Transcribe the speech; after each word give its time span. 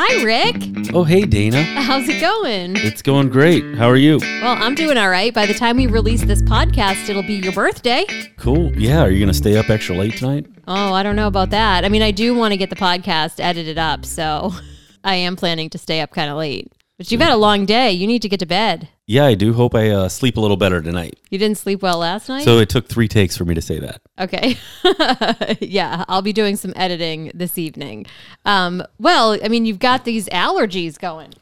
Hi, 0.00 0.22
Rick. 0.22 0.94
Oh, 0.94 1.02
hey, 1.02 1.22
Dana. 1.22 1.58
Uh, 1.58 1.82
how's 1.82 2.08
it 2.08 2.20
going? 2.20 2.76
It's 2.76 3.02
going 3.02 3.30
great. 3.30 3.64
How 3.74 3.90
are 3.90 3.96
you? 3.96 4.18
Well, 4.18 4.56
I'm 4.56 4.76
doing 4.76 4.96
all 4.96 5.10
right. 5.10 5.34
By 5.34 5.44
the 5.44 5.54
time 5.54 5.76
we 5.76 5.88
release 5.88 6.24
this 6.24 6.40
podcast, 6.40 7.08
it'll 7.08 7.24
be 7.24 7.34
your 7.34 7.52
birthday. 7.52 8.04
Cool. 8.36 8.72
Yeah. 8.78 9.02
Are 9.02 9.10
you 9.10 9.18
going 9.18 9.26
to 9.26 9.34
stay 9.34 9.56
up 9.56 9.68
extra 9.70 9.96
late 9.96 10.16
tonight? 10.16 10.46
Oh, 10.68 10.92
I 10.92 11.02
don't 11.02 11.16
know 11.16 11.26
about 11.26 11.50
that. 11.50 11.84
I 11.84 11.88
mean, 11.88 12.02
I 12.02 12.12
do 12.12 12.32
want 12.32 12.52
to 12.52 12.56
get 12.56 12.70
the 12.70 12.76
podcast 12.76 13.40
edited 13.40 13.76
up, 13.76 14.04
so 14.04 14.52
I 15.02 15.16
am 15.16 15.34
planning 15.34 15.68
to 15.70 15.78
stay 15.78 16.00
up 16.00 16.12
kind 16.12 16.30
of 16.30 16.36
late. 16.36 16.70
But 16.98 17.12
you've 17.12 17.20
had 17.20 17.32
a 17.32 17.36
long 17.36 17.64
day. 17.64 17.92
You 17.92 18.08
need 18.08 18.22
to 18.22 18.28
get 18.28 18.40
to 18.40 18.46
bed. 18.46 18.88
Yeah, 19.06 19.24
I 19.24 19.34
do 19.34 19.54
hope 19.54 19.76
I 19.76 19.88
uh, 19.90 20.08
sleep 20.08 20.36
a 20.36 20.40
little 20.40 20.56
better 20.56 20.82
tonight. 20.82 21.16
You 21.30 21.38
didn't 21.38 21.56
sleep 21.56 21.80
well 21.80 21.98
last 21.98 22.28
night? 22.28 22.42
So 22.42 22.58
it 22.58 22.68
took 22.68 22.88
three 22.88 23.06
takes 23.06 23.36
for 23.36 23.44
me 23.44 23.54
to 23.54 23.62
say 23.62 23.78
that. 23.78 24.02
Okay. 24.18 24.58
yeah, 25.64 26.04
I'll 26.08 26.22
be 26.22 26.32
doing 26.32 26.56
some 26.56 26.72
editing 26.74 27.30
this 27.32 27.56
evening. 27.56 28.06
Um, 28.44 28.82
well, 28.98 29.38
I 29.42 29.46
mean, 29.46 29.64
you've 29.64 29.78
got 29.78 30.04
these 30.04 30.28
allergies 30.30 30.98
going. 30.98 31.34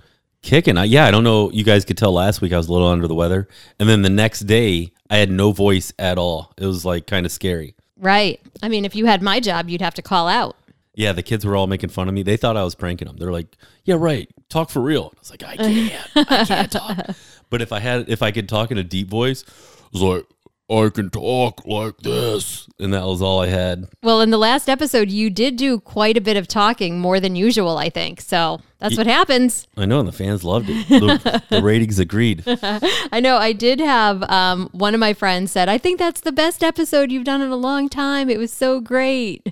Kicking. 0.42 0.76
I, 0.76 0.84
yeah, 0.84 1.06
I 1.06 1.10
don't 1.10 1.24
know. 1.24 1.50
You 1.50 1.64
guys 1.64 1.86
could 1.86 1.96
tell 1.96 2.12
last 2.12 2.42
week 2.42 2.52
I 2.52 2.58
was 2.58 2.68
a 2.68 2.72
little 2.72 2.88
under 2.88 3.08
the 3.08 3.14
weather. 3.14 3.48
And 3.80 3.88
then 3.88 4.02
the 4.02 4.10
next 4.10 4.40
day, 4.40 4.92
I 5.08 5.16
had 5.16 5.30
no 5.30 5.52
voice 5.52 5.90
at 5.98 6.18
all. 6.18 6.52
It 6.58 6.66
was 6.66 6.84
like 6.84 7.06
kind 7.06 7.24
of 7.24 7.32
scary. 7.32 7.74
Right. 7.98 8.40
I 8.62 8.68
mean, 8.68 8.84
if 8.84 8.94
you 8.94 9.06
had 9.06 9.22
my 9.22 9.40
job, 9.40 9.70
you'd 9.70 9.80
have 9.80 9.94
to 9.94 10.02
call 10.02 10.28
out. 10.28 10.54
Yeah, 10.96 11.12
the 11.12 11.22
kids 11.22 11.44
were 11.44 11.54
all 11.54 11.66
making 11.66 11.90
fun 11.90 12.08
of 12.08 12.14
me. 12.14 12.22
They 12.22 12.38
thought 12.38 12.56
I 12.56 12.64
was 12.64 12.74
pranking 12.74 13.06
them. 13.06 13.18
They're 13.18 13.30
like, 13.30 13.56
"Yeah, 13.84 13.96
right. 13.98 14.28
Talk 14.48 14.70
for 14.70 14.80
real." 14.80 15.12
I 15.14 15.18
was 15.20 15.30
like, 15.30 15.42
"I 15.44 15.56
can't. 15.56 16.10
I 16.16 16.44
can't 16.46 16.72
talk." 16.72 17.10
But 17.50 17.60
if 17.62 17.70
I 17.70 17.80
had, 17.80 18.08
if 18.08 18.22
I 18.22 18.30
could 18.32 18.48
talk 18.48 18.70
in 18.70 18.78
a 18.78 18.82
deep 18.82 19.08
voice, 19.08 19.44
I 19.46 19.88
was 19.92 20.02
like, 20.02 20.24
"I 20.70 20.88
can 20.88 21.10
talk 21.10 21.66
like 21.66 21.98
this," 21.98 22.66
and 22.78 22.94
that 22.94 23.04
was 23.04 23.20
all 23.20 23.42
I 23.42 23.48
had. 23.48 23.90
Well, 24.02 24.22
in 24.22 24.30
the 24.30 24.38
last 24.38 24.70
episode, 24.70 25.10
you 25.10 25.28
did 25.28 25.56
do 25.56 25.78
quite 25.80 26.16
a 26.16 26.20
bit 26.22 26.38
of 26.38 26.48
talking, 26.48 26.98
more 26.98 27.20
than 27.20 27.36
usual, 27.36 27.76
I 27.76 27.90
think. 27.90 28.22
So 28.22 28.62
that's 28.78 28.96
what 28.96 29.06
happens. 29.06 29.68
I 29.76 29.84
know, 29.84 30.00
and 30.00 30.08
the 30.08 30.12
fans 30.12 30.44
loved 30.44 30.70
it. 30.70 30.88
The, 30.88 31.42
the 31.50 31.62
ratings 31.62 31.98
agreed. 31.98 32.42
I 33.12 33.20
know. 33.20 33.36
I 33.36 33.52
did 33.52 33.80
have 33.80 34.22
um, 34.30 34.70
one 34.72 34.94
of 34.94 35.00
my 35.00 35.12
friends 35.12 35.52
said, 35.52 35.68
"I 35.68 35.76
think 35.76 35.98
that's 35.98 36.22
the 36.22 36.32
best 36.32 36.64
episode 36.64 37.12
you've 37.12 37.24
done 37.24 37.42
in 37.42 37.50
a 37.50 37.56
long 37.56 37.90
time. 37.90 38.30
It 38.30 38.38
was 38.38 38.50
so 38.50 38.80
great." 38.80 39.46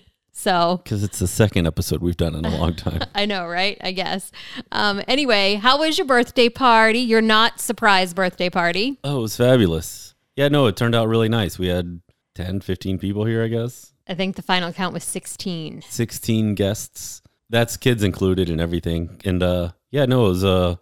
So 0.44 0.78
Because 0.84 1.02
it's 1.02 1.20
the 1.20 1.26
second 1.26 1.66
episode 1.66 2.02
we've 2.02 2.18
done 2.18 2.34
in 2.34 2.44
a 2.44 2.54
long 2.54 2.74
time. 2.74 3.00
I 3.14 3.24
know, 3.24 3.46
right? 3.46 3.78
I 3.80 3.92
guess. 3.92 4.30
Um, 4.70 5.00
anyway, 5.08 5.54
how 5.54 5.78
was 5.78 5.96
your 5.96 6.06
birthday 6.06 6.50
party? 6.50 6.98
Your 6.98 7.22
not 7.22 7.60
surprise 7.60 8.12
birthday 8.12 8.50
party? 8.50 8.98
oh, 9.04 9.18
it 9.18 9.22
was 9.22 9.36
fabulous. 9.38 10.14
Yeah, 10.36 10.48
no, 10.48 10.66
it 10.66 10.76
turned 10.76 10.94
out 10.94 11.08
really 11.08 11.30
nice. 11.30 11.58
We 11.58 11.68
had 11.68 12.02
10, 12.34 12.60
15 12.60 12.98
people 12.98 13.24
here, 13.24 13.42
I 13.42 13.48
guess. 13.48 13.94
I 14.06 14.12
think 14.12 14.36
the 14.36 14.42
final 14.42 14.70
count 14.70 14.92
was 14.92 15.02
16. 15.04 15.80
16 15.80 16.54
guests. 16.54 17.22
That's 17.48 17.78
kids 17.78 18.02
included 18.02 18.50
and 18.50 18.60
everything. 18.60 19.20
And 19.24 19.42
uh 19.42 19.70
yeah, 19.90 20.04
no, 20.04 20.26
it 20.26 20.28
was 20.28 20.44
uh 20.44 20.76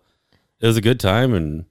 it 0.61 0.67
was 0.67 0.77
a 0.77 0.81
good 0.81 0.99
time 0.99 1.35
and 1.35 1.67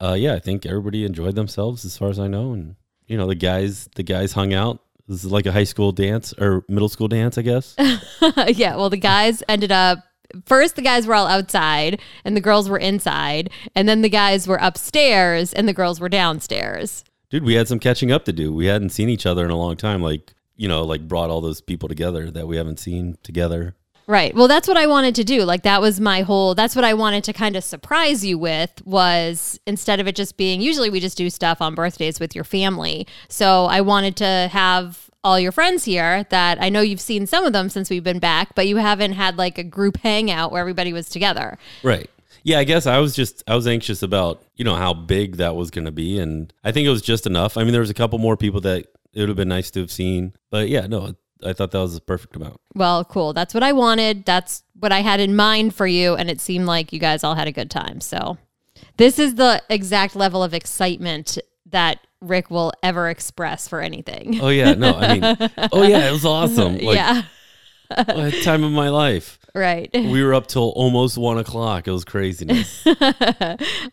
uh 0.00 0.14
yeah, 0.14 0.32
I 0.34 0.38
think 0.38 0.64
everybody 0.64 1.04
enjoyed 1.04 1.34
themselves 1.34 1.84
as 1.84 1.98
far 1.98 2.08
as 2.08 2.18
I 2.18 2.28
know 2.28 2.52
and 2.54 2.76
you 3.06 3.18
know, 3.18 3.26
the 3.26 3.34
guys 3.34 3.90
the 3.94 4.02
guys 4.02 4.32
hung 4.32 4.54
out. 4.54 4.80
This 5.08 5.24
is 5.24 5.30
like 5.30 5.46
a 5.46 5.52
high 5.52 5.64
school 5.64 5.92
dance 5.92 6.34
or 6.38 6.64
middle 6.68 6.88
school 6.88 7.08
dance, 7.08 7.38
I 7.38 7.42
guess. 7.42 7.74
yeah, 8.48 8.76
well, 8.76 8.90
the 8.90 8.96
guys 8.96 9.42
ended 9.48 9.70
up. 9.70 10.00
First, 10.44 10.74
the 10.74 10.82
guys 10.82 11.06
were 11.06 11.14
all 11.14 11.28
outside 11.28 12.00
and 12.24 12.36
the 12.36 12.40
girls 12.40 12.68
were 12.68 12.78
inside. 12.78 13.50
And 13.74 13.88
then 13.88 14.02
the 14.02 14.08
guys 14.08 14.48
were 14.48 14.58
upstairs 14.60 15.52
and 15.52 15.68
the 15.68 15.72
girls 15.72 16.00
were 16.00 16.08
downstairs. 16.08 17.04
Dude, 17.30 17.44
we 17.44 17.54
had 17.54 17.68
some 17.68 17.78
catching 17.78 18.10
up 18.10 18.24
to 18.24 18.32
do. 18.32 18.52
We 18.52 18.66
hadn't 18.66 18.90
seen 18.90 19.08
each 19.08 19.26
other 19.26 19.44
in 19.44 19.50
a 19.50 19.56
long 19.56 19.76
time 19.76 20.02
like, 20.02 20.34
you 20.56 20.66
know, 20.66 20.82
like 20.82 21.06
brought 21.06 21.30
all 21.30 21.40
those 21.40 21.60
people 21.60 21.88
together 21.88 22.30
that 22.32 22.48
we 22.48 22.56
haven't 22.56 22.80
seen 22.80 23.16
together. 23.22 23.76
Right. 24.08 24.34
Well, 24.34 24.46
that's 24.46 24.68
what 24.68 24.76
I 24.76 24.86
wanted 24.86 25.16
to 25.16 25.24
do. 25.24 25.42
Like 25.42 25.62
that 25.62 25.80
was 25.80 25.98
my 25.98 26.22
whole 26.22 26.54
that's 26.54 26.76
what 26.76 26.84
I 26.84 26.94
wanted 26.94 27.24
to 27.24 27.32
kind 27.32 27.56
of 27.56 27.64
surprise 27.64 28.24
you 28.24 28.38
with 28.38 28.84
was 28.86 29.58
instead 29.66 29.98
of 29.98 30.06
it 30.06 30.14
just 30.14 30.36
being 30.36 30.60
usually 30.60 30.90
we 30.90 31.00
just 31.00 31.18
do 31.18 31.28
stuff 31.28 31.60
on 31.60 31.74
birthdays 31.74 32.20
with 32.20 32.34
your 32.34 32.44
family. 32.44 33.06
So 33.28 33.66
I 33.66 33.80
wanted 33.80 34.16
to 34.18 34.48
have 34.52 35.10
all 35.24 35.40
your 35.40 35.50
friends 35.50 35.84
here 35.84 36.24
that 36.30 36.62
I 36.62 36.68
know 36.68 36.82
you've 36.82 37.00
seen 37.00 37.26
some 37.26 37.44
of 37.44 37.52
them 37.52 37.68
since 37.68 37.90
we've 37.90 38.04
been 38.04 38.20
back, 38.20 38.54
but 38.54 38.68
you 38.68 38.76
haven't 38.76 39.12
had 39.12 39.36
like 39.36 39.58
a 39.58 39.64
group 39.64 39.96
hangout 39.96 40.52
where 40.52 40.60
everybody 40.60 40.92
was 40.92 41.08
together. 41.08 41.58
Right. 41.82 42.08
Yeah, 42.44 42.60
I 42.60 42.64
guess 42.64 42.86
I 42.86 42.98
was 42.98 43.16
just 43.16 43.42
I 43.48 43.56
was 43.56 43.66
anxious 43.66 44.04
about, 44.04 44.40
you 44.54 44.64
know, 44.64 44.76
how 44.76 44.94
big 44.94 45.38
that 45.38 45.56
was 45.56 45.72
going 45.72 45.86
to 45.86 45.90
be 45.90 46.20
and 46.20 46.52
I 46.62 46.70
think 46.70 46.86
it 46.86 46.90
was 46.90 47.02
just 47.02 47.26
enough. 47.26 47.56
I 47.56 47.64
mean, 47.64 47.72
there 47.72 47.80
was 47.80 47.90
a 47.90 47.94
couple 47.94 48.20
more 48.20 48.36
people 48.36 48.60
that 48.60 48.86
it 49.12 49.20
would 49.20 49.28
have 49.28 49.36
been 49.36 49.48
nice 49.48 49.72
to 49.72 49.80
have 49.80 49.90
seen. 49.90 50.32
But 50.50 50.68
yeah, 50.68 50.86
no, 50.86 51.16
I 51.44 51.52
thought 51.52 51.70
that 51.72 51.78
was 51.78 51.94
the 51.94 52.00
perfect 52.00 52.36
amount. 52.36 52.60
Well, 52.74 53.04
cool. 53.04 53.32
That's 53.32 53.54
what 53.54 53.62
I 53.62 53.72
wanted. 53.72 54.24
That's 54.24 54.62
what 54.78 54.92
I 54.92 55.00
had 55.00 55.20
in 55.20 55.36
mind 55.36 55.74
for 55.74 55.86
you 55.86 56.14
and 56.14 56.30
it 56.30 56.40
seemed 56.40 56.66
like 56.66 56.92
you 56.92 56.98
guys 56.98 57.24
all 57.24 57.34
had 57.34 57.48
a 57.48 57.52
good 57.52 57.70
time. 57.70 58.00
So, 58.00 58.38
this 58.96 59.18
is 59.18 59.34
the 59.34 59.62
exact 59.68 60.16
level 60.16 60.42
of 60.42 60.54
excitement 60.54 61.38
that 61.70 61.98
Rick 62.20 62.50
will 62.50 62.72
ever 62.82 63.08
express 63.08 63.68
for 63.68 63.80
anything. 63.80 64.40
Oh 64.40 64.48
yeah, 64.48 64.74
no, 64.74 64.94
I 64.94 65.14
mean, 65.14 65.22
oh 65.72 65.82
yeah, 65.82 66.08
it 66.08 66.12
was 66.12 66.24
awesome. 66.24 66.78
Like, 66.78 66.96
yeah. 66.96 67.22
time 68.42 68.64
of 68.64 68.72
my 68.72 68.88
life. 68.88 69.38
Right. 69.56 69.88
We 69.94 70.22
were 70.22 70.34
up 70.34 70.48
till 70.48 70.68
almost 70.76 71.16
one 71.16 71.38
o'clock. 71.38 71.88
It 71.88 71.90
was 71.90 72.04
craziness. 72.04 72.86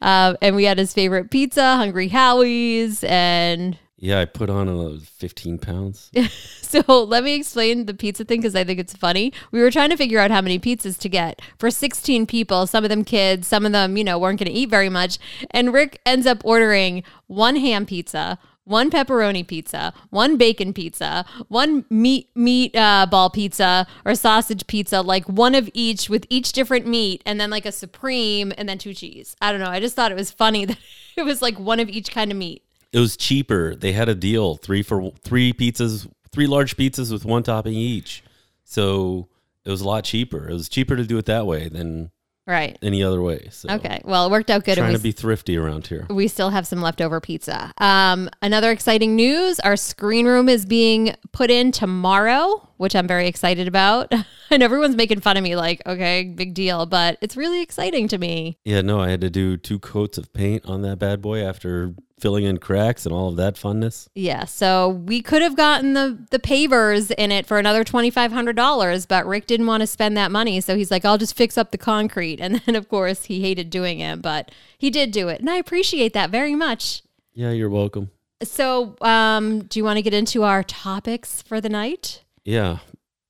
um, 0.01 0.35
and 0.41 0.57
we 0.57 0.65
had 0.65 0.77
his 0.77 0.93
favorite 0.93 1.31
pizza, 1.31 1.77
Hungry 1.77 2.09
Howie's. 2.09 3.01
And 3.05 3.77
yeah, 4.03 4.19
I 4.19 4.25
put 4.25 4.49
on 4.49 4.67
uh, 4.67 4.97
15 5.01 5.59
pounds. 5.59 6.11
so 6.61 7.05
let 7.05 7.23
me 7.23 7.35
explain 7.35 7.85
the 7.85 7.93
pizza 7.93 8.25
thing 8.25 8.41
because 8.41 8.53
I 8.53 8.65
think 8.65 8.77
it's 8.77 8.93
funny. 8.93 9.31
We 9.51 9.61
were 9.61 9.71
trying 9.71 9.91
to 9.91 9.95
figure 9.95 10.19
out 10.19 10.29
how 10.29 10.41
many 10.41 10.59
pizzas 10.59 10.97
to 10.99 11.07
get 11.07 11.41
for 11.57 11.71
16 11.71 12.25
people, 12.27 12.67
some 12.67 12.83
of 12.83 12.89
them 12.89 13.05
kids, 13.05 13.47
some 13.47 13.65
of 13.65 13.71
them, 13.71 13.95
you 13.95 14.03
know, 14.03 14.19
weren't 14.19 14.39
going 14.39 14.51
to 14.51 14.53
eat 14.53 14.69
very 14.69 14.89
much. 14.89 15.19
And 15.51 15.71
Rick 15.71 16.01
ends 16.05 16.27
up 16.27 16.41
ordering 16.43 17.03
one 17.27 17.55
ham 17.55 17.85
pizza. 17.85 18.39
One 18.65 18.89
pepperoni 18.89 19.45
pizza, 19.45 19.93
one 20.09 20.37
bacon 20.37 20.71
pizza, 20.71 21.25
one 21.49 21.83
meat 21.89 22.29
meat 22.33 22.73
uh, 22.77 23.05
ball 23.11 23.29
pizza 23.29 23.85
or 24.05 24.15
sausage 24.15 24.67
pizza, 24.67 25.01
like 25.01 25.25
one 25.27 25.53
of 25.53 25.69
each 25.73 26.09
with 26.09 26.25
each 26.29 26.53
different 26.53 26.87
meat, 26.87 27.21
and 27.25 27.41
then 27.41 27.49
like 27.49 27.65
a 27.65 27.73
supreme, 27.73 28.53
and 28.57 28.69
then 28.69 28.77
two 28.77 28.93
cheese. 28.93 29.35
I 29.41 29.51
don't 29.51 29.59
know. 29.59 29.69
I 29.69 29.81
just 29.81 29.97
thought 29.97 30.13
it 30.13 30.15
was 30.15 30.31
funny 30.31 30.63
that 30.67 30.77
it 31.17 31.23
was 31.23 31.41
like 31.41 31.59
one 31.59 31.81
of 31.81 31.89
each 31.89 32.11
kind 32.11 32.31
of 32.31 32.37
meat. 32.37 32.63
It 32.93 32.99
was 32.99 33.17
cheaper. 33.17 33.75
They 33.75 33.91
had 33.91 34.07
a 34.07 34.15
deal 34.15 34.55
three 34.55 34.83
for 34.83 35.11
three 35.23 35.51
pizzas, 35.51 36.07
three 36.31 36.47
large 36.47 36.77
pizzas 36.77 37.11
with 37.11 37.25
one 37.25 37.43
topping 37.43 37.73
each. 37.73 38.23
So 38.63 39.27
it 39.65 39.69
was 39.69 39.81
a 39.81 39.87
lot 39.87 40.03
cheaper. 40.03 40.47
It 40.49 40.53
was 40.53 40.69
cheaper 40.69 40.95
to 40.95 41.03
do 41.05 41.17
it 41.17 41.25
that 41.25 41.45
way 41.45 41.69
than 41.69 42.11
Right. 42.45 42.77
any 42.81 43.01
other 43.01 43.21
way. 43.21 43.47
So 43.51 43.69
Okay. 43.69 44.01
Well, 44.03 44.25
it 44.27 44.31
worked 44.31 44.49
out 44.49 44.65
good. 44.65 44.75
trying 44.77 44.89
we 44.91 44.97
to 44.97 45.01
be 45.01 45.13
thrifty 45.13 45.55
around 45.57 45.87
here. 45.87 46.05
we 46.09 46.27
still 46.27 46.49
have 46.49 46.67
some 46.67 46.81
leftover 46.81 47.21
pizza. 47.21 47.71
Um, 47.77 48.29
another 48.41 48.69
exciting 48.71 49.15
news 49.15 49.61
our 49.61 49.77
screen 49.77 50.25
room 50.27 50.49
is 50.49 50.65
being 50.65 51.15
put 51.31 51.49
in 51.49 51.71
tomorrow, 51.71 52.67
which 52.77 52.95
I'm 52.97 53.07
very 53.07 53.27
excited 53.27 53.67
about. 53.69 54.11
and 54.51 54.61
everyone's 54.61 54.97
making 54.97 55.21
fun 55.21 55.37
of 55.37 55.43
me, 55.43 55.55
like, 55.55 55.81
okay, 55.85 56.25
big 56.25 56.53
deal, 56.53 56.85
but 56.85 57.17
it's 57.21 57.37
really 57.37 57.61
exciting 57.61 58.09
to 58.09 58.17
me. 58.17 58.57
Yeah, 58.65 58.81
no, 58.81 58.99
I 58.99 59.09
had 59.09 59.21
to 59.21 59.29
do 59.29 59.55
two 59.55 59.79
coats 59.79 60.17
of 60.17 60.33
paint 60.33 60.65
on 60.65 60.81
that 60.81 60.99
bad 60.99 61.21
boy 61.21 61.41
after 61.45 61.95
filling 62.23 62.45
in 62.45 62.57
cracks 62.57 63.05
and 63.05 63.13
all 63.13 63.27
of 63.27 63.35
that 63.35 63.55
funness. 63.55 64.07
Yeah, 64.15 64.45
so 64.45 64.87
we 64.87 65.21
could 65.21 65.41
have 65.41 65.57
gotten 65.57 65.93
the 65.93 66.17
the 66.31 66.39
pavers 66.39 67.11
in 67.11 67.33
it 67.33 67.45
for 67.45 67.59
another 67.59 67.83
twenty 67.83 68.09
five 68.09 68.31
hundred 68.31 68.55
dollars, 68.55 69.05
but 69.05 69.27
Rick 69.27 69.45
didn't 69.45 69.67
want 69.67 69.81
to 69.81 69.87
spend 69.87 70.15
that 70.15 70.31
money, 70.31 70.61
so 70.61 70.77
he's 70.77 70.89
like, 70.89 71.03
"I'll 71.03 71.17
just 71.17 71.35
fix 71.35 71.57
up 71.57 71.71
the 71.71 71.77
concrete." 71.77 72.39
And 72.53 72.61
then, 72.65 72.75
of 72.75 72.87
course, 72.87 73.25
he 73.25 73.41
hated 73.41 73.69
doing 73.69 73.99
it, 73.99 74.21
but 74.21 74.51
he 74.77 74.89
did 74.89 75.11
do 75.11 75.27
it, 75.27 75.39
and 75.41 75.49
I 75.49 75.55
appreciate 75.55 76.13
that 76.13 76.29
very 76.29 76.55
much. 76.55 77.03
Yeah, 77.33 77.51
you're 77.51 77.69
welcome. 77.69 78.09
So, 78.41 78.95
um, 79.01 79.63
do 79.63 79.79
you 79.79 79.83
want 79.83 79.97
to 79.97 80.01
get 80.01 80.13
into 80.13 80.43
our 80.43 80.63
topics 80.63 81.41
for 81.41 81.59
the 81.59 81.69
night? 81.69 82.23
Yeah. 82.45 82.79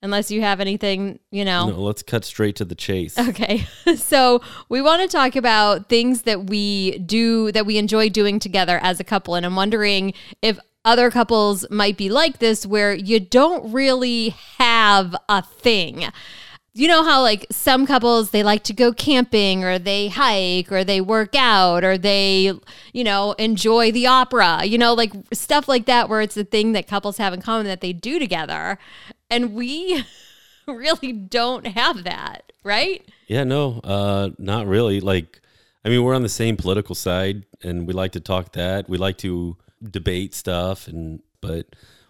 Unless 0.03 0.29
you 0.29 0.41
have 0.41 0.59
anything, 0.59 1.17
you 1.32 1.46
know. 1.46 1.70
No, 1.70 1.82
let's 1.82 2.03
cut 2.03 2.26
straight 2.26 2.58
to 2.58 2.66
the 2.66 2.76
chase. 2.76 3.17
Okay. 3.17 3.66
So, 3.96 4.41
we 4.70 4.82
want 4.82 5.02
to 5.02 5.08
talk 5.08 5.35
about 5.35 5.88
things 5.88 6.23
that 6.23 6.47
we 6.47 6.97
do 7.00 7.52
that 7.52 7.66
we 7.66 7.78
enjoy 7.78 8.09
doing 8.09 8.40
together 8.40 8.79
as 8.82 9.00
a 9.00 9.03
couple. 9.03 9.35
And 9.35 9.46
I'm 9.46 9.55
wondering 9.55 10.14
if 10.41 10.59
other 10.85 11.09
couples 11.09 11.66
might 11.70 11.97
be 11.97 12.09
like 12.09 12.40
this 12.40 12.66
where 12.66 12.94
you 12.94 13.20
don't 13.20 13.72
really 13.72 14.29
have 14.58 15.16
a 15.29 15.41
thing. 15.41 16.06
You 16.76 16.88
know 16.88 17.03
how 17.03 17.22
like 17.22 17.46
some 17.52 17.85
couples 17.85 18.32
they 18.32 18.41
like 18.41 18.64
to 18.64 18.73
go 18.73 18.91
camping 18.91 19.64
or 19.64 19.78
they 19.78 20.08
hike 20.08 20.72
or 20.72 20.84
they 20.84 21.02
work 21.02 21.35
out 21.35 21.84
or 21.84 21.99
they, 21.99 22.52
you 22.94 23.03
know, 23.03 23.34
enjoy 23.34 23.91
the 23.91 24.08
opera, 24.08 24.66
you 24.66 24.79
know, 24.79 24.96
like 24.96 25.14
stuff 25.32 25.67
like 25.67 25.85
that 25.85 26.09
where 26.09 26.22
it's 26.22 26.35
a 26.35 26.44
thing 26.44 26.72
that 26.72 26.88
couples 26.88 27.17
have 27.17 27.32
in 27.32 27.44
common 27.44 27.67
that 27.67 27.82
they 27.82 27.94
do 27.94 28.17
together. 28.17 28.79
And 29.34 29.53
we 29.53 30.03
really 30.68 31.12
don't 31.12 31.66
have 31.66 32.03
that, 32.03 32.52
right? 32.64 33.03
Yeah, 33.28 33.44
no, 33.44 33.80
uh, 33.84 34.30
not 34.38 34.68
really. 34.68 35.00
Like, 35.00 35.41
I 35.84 35.90
mean, 35.90 36.03
we're 36.03 36.16
on 36.16 36.24
the 36.24 36.30
same 36.30 36.56
political 36.56 36.96
side, 36.96 37.46
and 37.64 37.88
we 37.88 37.94
like 37.94 38.12
to 38.14 38.20
talk 38.20 38.53
that. 38.53 38.88
We 38.88 38.97
like 38.97 39.18
to 39.20 39.58
debate 39.82 40.34
stuff, 40.34 40.88
and 40.88 41.22
but 41.41 41.68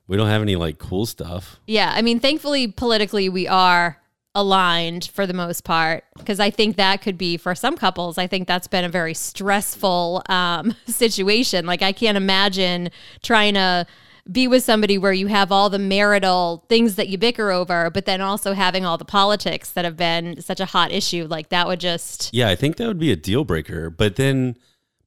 we 0.08 0.18
don't 0.18 0.28
have 0.28 0.42
any 0.42 0.56
like 0.56 0.78
cool 0.78 1.06
stuff. 1.06 1.60
Yeah, 1.66 1.92
I 1.96 2.02
mean, 2.02 2.20
thankfully, 2.20 2.68
politically, 2.68 3.30
we 3.30 3.48
are 3.48 4.00
aligned 4.36 5.06
for 5.14 5.28
the 5.28 5.34
most 5.34 5.64
part 5.64 6.04
because 6.18 6.40
I 6.40 6.50
think 6.50 6.75
that 6.78 7.02
could 7.02 7.18
be 7.18 7.38
for 7.38 7.54
some 7.54 7.78
couples. 7.78 8.18
I 8.18 8.28
think 8.28 8.48
that's 8.48 8.68
been 8.68 8.84
a 8.84 8.90
very 8.90 9.14
stressful 9.14 10.24
um, 10.28 10.75
situation. 10.88 11.66
Like 11.66 11.81
I 11.81 11.92
can't 11.92 12.18
imagine 12.18 12.90
trying 13.22 13.54
to 13.54 13.86
be 14.31 14.48
with 14.48 14.64
somebody 14.64 14.98
where 14.98 15.14
you 15.14 15.28
have 15.28 15.52
all 15.52 15.70
the 15.70 15.80
marital 15.80 16.66
things 16.70 16.96
that 16.96 17.10
you 17.10 17.18
bicker 17.18 17.52
over, 17.52 17.90
but 17.90 18.06
then 18.06 18.22
also 18.22 18.54
having 18.54 18.86
all 18.86 18.98
the 18.98 19.06
politics 19.06 19.72
that 19.72 19.86
have 19.86 19.98
been 19.98 20.42
such 20.42 20.60
a 20.60 20.66
hot 20.66 20.92
issue. 20.92 21.28
Like 21.30 21.50
that 21.50 21.68
would 21.68 21.80
just 21.80 22.34
Yeah, 22.34 22.50
I 22.50 22.56
think 22.56 22.78
that 22.78 22.88
would 22.88 23.00
be 23.00 23.12
a 23.12 23.18
deal 23.18 23.44
breaker. 23.44 23.90
But 23.90 24.16
then, 24.16 24.56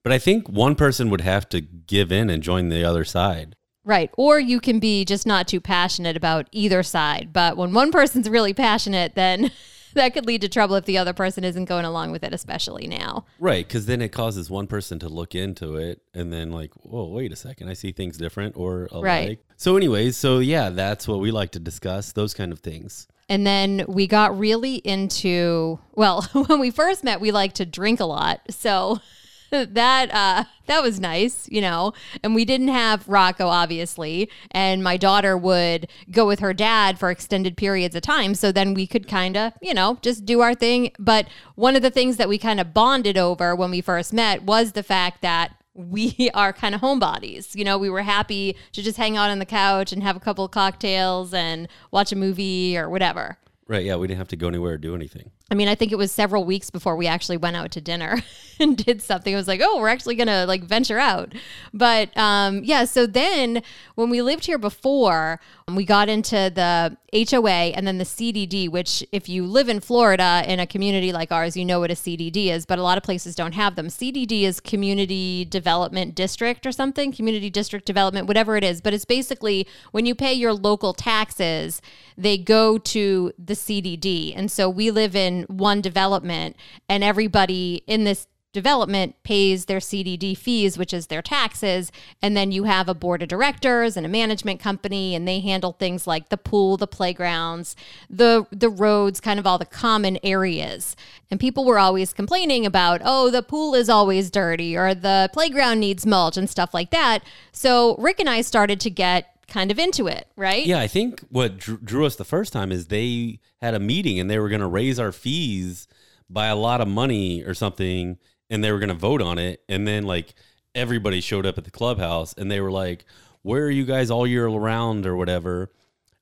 but 0.02 0.12
I 0.12 0.18
think 0.18 0.48
one 0.48 0.74
person 0.74 1.10
would 1.10 1.22
have 1.22 1.48
to 1.50 1.60
give 1.60 2.12
in 2.12 2.28
and 2.28 2.42
join 2.42 2.68
the 2.68 2.84
other 2.84 3.04
side. 3.04 3.56
Right. 3.84 4.10
Or 4.16 4.38
you 4.38 4.60
can 4.60 4.80
be 4.80 5.04
just 5.04 5.26
not 5.26 5.46
too 5.46 5.60
passionate 5.60 6.16
about 6.16 6.48
either 6.50 6.82
side. 6.82 7.32
But 7.32 7.56
when 7.56 7.72
one 7.72 7.92
person's 7.92 8.28
really 8.28 8.52
passionate, 8.52 9.14
then 9.14 9.52
that 9.96 10.14
could 10.14 10.26
lead 10.26 10.40
to 10.42 10.48
trouble 10.48 10.76
if 10.76 10.84
the 10.84 10.98
other 10.98 11.12
person 11.12 11.44
isn't 11.44 11.66
going 11.66 11.84
along 11.84 12.12
with 12.12 12.22
it, 12.22 12.32
especially 12.32 12.86
now. 12.86 13.26
Right. 13.38 13.66
Because 13.66 13.86
then 13.86 14.00
it 14.00 14.12
causes 14.12 14.48
one 14.48 14.66
person 14.66 14.98
to 15.00 15.08
look 15.08 15.34
into 15.34 15.76
it 15.76 16.00
and 16.14 16.32
then, 16.32 16.52
like, 16.52 16.72
whoa, 16.74 17.08
wait 17.08 17.32
a 17.32 17.36
second. 17.36 17.68
I 17.68 17.74
see 17.74 17.92
things 17.92 18.16
different 18.16 18.56
or 18.56 18.88
alike. 18.90 19.04
Right. 19.04 19.40
So, 19.56 19.76
anyways, 19.76 20.16
so 20.16 20.38
yeah, 20.38 20.70
that's 20.70 21.08
what 21.08 21.20
we 21.20 21.30
like 21.30 21.50
to 21.52 21.60
discuss, 21.60 22.12
those 22.12 22.34
kind 22.34 22.52
of 22.52 22.60
things. 22.60 23.08
And 23.28 23.46
then 23.46 23.84
we 23.88 24.06
got 24.06 24.38
really 24.38 24.76
into, 24.76 25.78
well, 25.92 26.22
when 26.32 26.60
we 26.60 26.70
first 26.70 27.02
met, 27.02 27.20
we 27.20 27.32
liked 27.32 27.56
to 27.56 27.66
drink 27.66 28.00
a 28.00 28.04
lot. 28.04 28.40
So 28.50 29.00
that 29.50 30.12
uh 30.12 30.44
that 30.66 30.82
was 30.82 30.98
nice, 30.98 31.48
you 31.50 31.60
know. 31.60 31.92
And 32.22 32.34
we 32.34 32.44
didn't 32.44 32.68
have 32.68 33.08
Rocco 33.08 33.46
obviously, 33.46 34.30
and 34.50 34.82
my 34.82 34.96
daughter 34.96 35.36
would 35.36 35.88
go 36.10 36.26
with 36.26 36.40
her 36.40 36.52
dad 36.52 36.98
for 36.98 37.10
extended 37.10 37.56
periods 37.56 37.94
of 37.94 38.02
time, 38.02 38.34
so 38.34 38.52
then 38.52 38.74
we 38.74 38.86
could 38.86 39.08
kind 39.08 39.36
of, 39.36 39.52
you 39.62 39.74
know, 39.74 39.98
just 40.02 40.24
do 40.24 40.40
our 40.40 40.54
thing. 40.54 40.92
But 40.98 41.28
one 41.54 41.76
of 41.76 41.82
the 41.82 41.90
things 41.90 42.16
that 42.16 42.28
we 42.28 42.38
kind 42.38 42.60
of 42.60 42.74
bonded 42.74 43.16
over 43.16 43.54
when 43.54 43.70
we 43.70 43.80
first 43.80 44.12
met 44.12 44.42
was 44.42 44.72
the 44.72 44.82
fact 44.82 45.22
that 45.22 45.52
we 45.76 46.30
are 46.34 46.52
kind 46.52 46.74
of 46.74 46.80
homebodies. 46.80 47.54
You 47.54 47.64
know, 47.64 47.78
we 47.78 47.90
were 47.90 48.02
happy 48.02 48.56
to 48.72 48.82
just 48.82 48.96
hang 48.96 49.16
out 49.16 49.30
on 49.30 49.38
the 49.38 49.46
couch 49.46 49.92
and 49.92 50.02
have 50.02 50.16
a 50.16 50.20
couple 50.20 50.44
of 50.44 50.50
cocktails 50.50 51.32
and 51.32 51.68
watch 51.90 52.12
a 52.12 52.16
movie 52.16 52.76
or 52.76 52.88
whatever. 52.88 53.38
Right. 53.68 53.84
Yeah. 53.84 53.96
We 53.96 54.06
didn't 54.06 54.18
have 54.18 54.28
to 54.28 54.36
go 54.36 54.48
anywhere 54.48 54.74
or 54.74 54.78
do 54.78 54.94
anything. 54.94 55.30
I 55.50 55.54
mean, 55.54 55.68
I 55.68 55.76
think 55.76 55.92
it 55.92 55.98
was 55.98 56.10
several 56.10 56.44
weeks 56.44 56.70
before 56.70 56.96
we 56.96 57.06
actually 57.06 57.36
went 57.36 57.56
out 57.56 57.70
to 57.72 57.80
dinner 57.80 58.20
and 58.60 58.76
did 58.76 59.00
something. 59.00 59.32
It 59.32 59.36
was 59.36 59.46
like, 59.46 59.60
oh, 59.62 59.78
we're 59.78 59.88
actually 59.88 60.16
gonna 60.16 60.44
like 60.46 60.64
venture 60.64 60.98
out. 60.98 61.32
But 61.72 62.16
um, 62.16 62.64
yeah, 62.64 62.84
so 62.84 63.06
then 63.06 63.62
when 63.94 64.10
we 64.10 64.22
lived 64.22 64.46
here 64.46 64.58
before, 64.58 65.40
we 65.74 65.84
got 65.84 66.08
into 66.08 66.36
the 66.54 66.96
HOA 67.12 67.50
and 67.50 67.88
then 67.88 67.98
the 67.98 68.04
CDD. 68.04 68.68
Which, 68.68 69.04
if 69.10 69.28
you 69.28 69.44
live 69.44 69.68
in 69.68 69.80
Florida 69.80 70.44
in 70.46 70.60
a 70.60 70.66
community 70.66 71.12
like 71.12 71.32
ours, 71.32 71.56
you 71.56 71.64
know 71.64 71.80
what 71.80 71.90
a 71.90 71.94
CDD 71.94 72.48
is. 72.48 72.64
But 72.66 72.78
a 72.78 72.82
lot 72.82 72.96
of 72.96 73.02
places 73.02 73.34
don't 73.34 73.54
have 73.54 73.74
them. 73.74 73.88
CDD 73.88 74.42
is 74.42 74.60
Community 74.60 75.44
Development 75.44 76.14
District 76.14 76.64
or 76.66 76.70
something, 76.70 77.10
Community 77.10 77.50
District 77.50 77.84
Development, 77.84 78.28
whatever 78.28 78.56
it 78.56 78.62
is. 78.62 78.80
But 78.80 78.94
it's 78.94 79.04
basically 79.04 79.66
when 79.90 80.06
you 80.06 80.14
pay 80.14 80.32
your 80.32 80.52
local 80.52 80.94
taxes, 80.94 81.82
they 82.16 82.38
go 82.38 82.78
to 82.78 83.32
the 83.36 83.54
CDD, 83.54 84.34
and 84.36 84.50
so 84.50 84.70
we 84.70 84.92
live 84.92 85.16
in 85.16 85.46
one 85.48 85.80
development 85.80 86.56
and 86.88 87.02
everybody 87.02 87.82
in 87.88 88.04
this 88.04 88.28
development 88.56 89.14
pays 89.22 89.66
their 89.66 89.80
CDD 89.80 90.34
fees, 90.36 90.78
which 90.78 90.94
is 90.94 91.08
their 91.08 91.20
taxes. 91.20 91.92
And 92.22 92.34
then 92.34 92.52
you 92.52 92.64
have 92.64 92.88
a 92.88 92.94
board 92.94 93.22
of 93.22 93.28
directors 93.28 93.98
and 93.98 94.06
a 94.06 94.08
management 94.08 94.60
company, 94.60 95.14
and 95.14 95.28
they 95.28 95.40
handle 95.40 95.72
things 95.72 96.06
like 96.06 96.30
the 96.30 96.38
pool, 96.38 96.78
the 96.78 96.86
playgrounds, 96.86 97.76
the 98.08 98.46
the 98.50 98.70
roads, 98.70 99.20
kind 99.20 99.38
of 99.38 99.46
all 99.46 99.58
the 99.58 99.66
common 99.66 100.18
areas. 100.22 100.96
And 101.30 101.38
people 101.38 101.66
were 101.66 101.78
always 101.78 102.14
complaining 102.14 102.64
about, 102.64 103.02
oh, 103.04 103.30
the 103.30 103.42
pool 103.42 103.74
is 103.74 103.90
always 103.90 104.30
dirty 104.30 104.74
or 104.74 104.94
the 104.94 105.28
playground 105.34 105.80
needs 105.80 106.06
mulch 106.06 106.38
and 106.38 106.48
stuff 106.48 106.72
like 106.72 106.90
that. 106.92 107.22
So 107.52 107.94
Rick 107.98 108.20
and 108.20 108.30
I 108.30 108.40
started 108.40 108.80
to 108.80 108.90
get 108.90 109.36
kind 109.48 109.70
of 109.70 109.78
into 109.78 110.06
it, 110.06 110.28
right? 110.34 110.64
Yeah, 110.64 110.80
I 110.80 110.86
think 110.86 111.20
what 111.28 111.58
drew, 111.58 112.06
us 112.06 112.16
the 112.16 112.24
first 112.24 112.54
time 112.54 112.72
is 112.72 112.86
they 112.86 113.40
had 113.60 113.74
a 113.74 113.78
meeting 113.78 114.18
and 114.18 114.30
they 114.30 114.38
were 114.38 114.48
going 114.48 114.62
to 114.62 114.66
raise 114.66 114.98
our 114.98 115.12
fees 115.12 115.86
by 116.28 116.46
a 116.46 116.56
lot 116.56 116.80
of 116.80 116.88
money 116.88 117.42
or 117.42 117.54
something, 117.54 118.18
and 118.50 118.62
they 118.62 118.72
were 118.72 118.78
going 118.78 118.88
to 118.88 118.94
vote 118.94 119.22
on 119.22 119.38
it. 119.38 119.62
And 119.68 119.86
then 119.86 120.04
like 120.04 120.34
everybody 120.74 121.20
showed 121.20 121.46
up 121.46 121.58
at 121.58 121.64
the 121.64 121.70
clubhouse 121.70 122.34
and 122.34 122.50
they 122.50 122.60
were 122.60 122.70
like, 122.70 123.04
"Where 123.42 123.64
are 123.64 123.70
you 123.70 123.84
guys 123.84 124.10
all 124.10 124.26
year 124.26 124.46
round 124.46 125.06
or 125.06 125.16
whatever?" 125.16 125.70